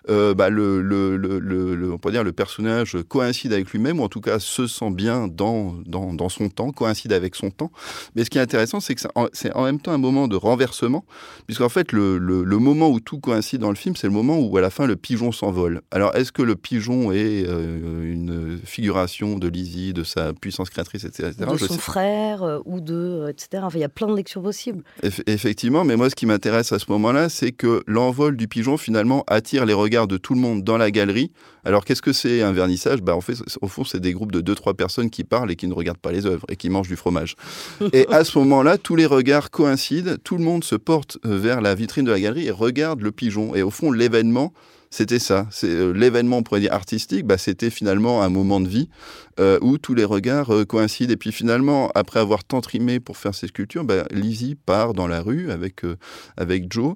[0.09, 4.09] euh, bah, le, le, le, on peut dire le personnage coïncide avec lui-même, ou en
[4.09, 7.71] tout cas se sent bien dans, dans, dans, son temps, coïncide avec son temps.
[8.15, 9.01] Mais ce qui est intéressant, c'est que
[9.33, 11.05] c'est en même temps un moment de renversement,
[11.45, 12.19] puisqu'en fait, le,
[12.59, 14.95] moment où tout coïncide dans le film, c'est le moment où à la fin le
[14.95, 15.81] pigeon s'envole.
[15.91, 21.03] Alors, est-ce que le pigeon est euh, une figuration de Lizzie, de sa puissance créatrice,
[21.03, 21.31] etc.
[21.37, 23.63] De son frère euh, ou de, etc.
[23.65, 24.83] Enfin, il y a plein de lectures possibles.
[25.03, 28.77] Eff effectivement, mais moi, ce qui m'intéresse à ce moment-là, c'est que l'envol du pigeon,
[28.77, 31.31] finalement, attire les regards de tout le monde dans la galerie.
[31.63, 33.01] Alors qu'est-ce que c'est un vernissage?
[33.01, 35.67] Bah, en fait, Au fond, c'est des groupes de 2-3 personnes qui parlent et qui
[35.67, 37.35] ne regardent pas les œuvres et qui mangent du fromage.
[37.93, 41.61] et à ce moment-là, tous les regards coïncident, tout le monde se porte euh, vers
[41.61, 43.55] la vitrine de la galerie et regarde le pigeon.
[43.55, 44.53] Et au fond, l'événement,
[44.95, 45.45] c'était ça.
[45.51, 47.25] C'est euh, l'événement, on pourrait dire artistique.
[47.25, 48.87] Bah, c'était finalement un moment de vie
[49.41, 51.11] euh, où tous les regards euh, coïncident.
[51.11, 55.07] Et puis finalement, après avoir tant trimé pour faire ces sculptures, bah, Lizzie part dans
[55.07, 55.81] la rue avec
[56.37, 56.95] avec Joe.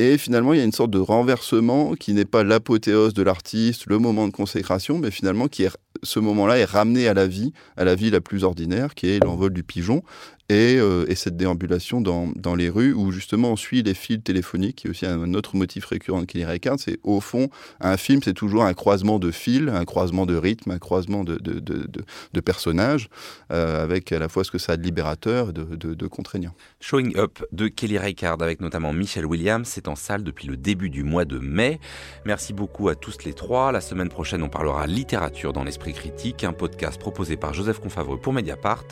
[0.00, 3.86] Et finalement, il y a une sorte de renversement qui n'est pas l'apothéose de l'artiste,
[3.86, 7.52] le moment de consécration, mais finalement qui est ce moment-là est ramené à la vie,
[7.76, 10.04] à la vie la plus ordinaire, qui est l'envol du pigeon,
[10.48, 14.22] et, euh, et cette déambulation dans, dans, les rues où justement on suit les fils
[14.22, 16.78] téléphoniques, qui est aussi un autre motif récurrent de Kelly Reichardt.
[16.78, 17.48] C'est au fond,
[17.80, 21.36] un film, c'est toujours un croisement de fils, un croisement de rythme, un croisement de,
[21.36, 23.10] de, de, personnages,
[23.52, 26.54] euh, avec à la fois ce que ça a de libérateur et de, contraignant.
[26.80, 30.88] Showing Up de Kelly Reichardt avec notamment Michelle Williams, c'est en salle depuis le début
[30.88, 31.78] du mois de mai.
[32.24, 33.70] Merci beaucoup à tous les trois.
[33.72, 38.18] La semaine prochaine, on parlera littérature dans l'esprit critique, un podcast proposé par Joseph Confavreux
[38.18, 38.86] pour Mediapart,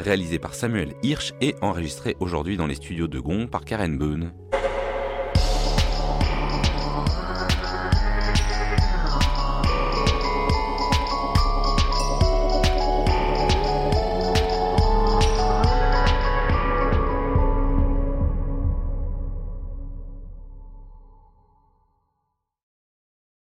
[0.00, 4.32] réalisé par Samuel Hirsch et enregistré aujourd'hui dans les studios de Gon par Karen Boone.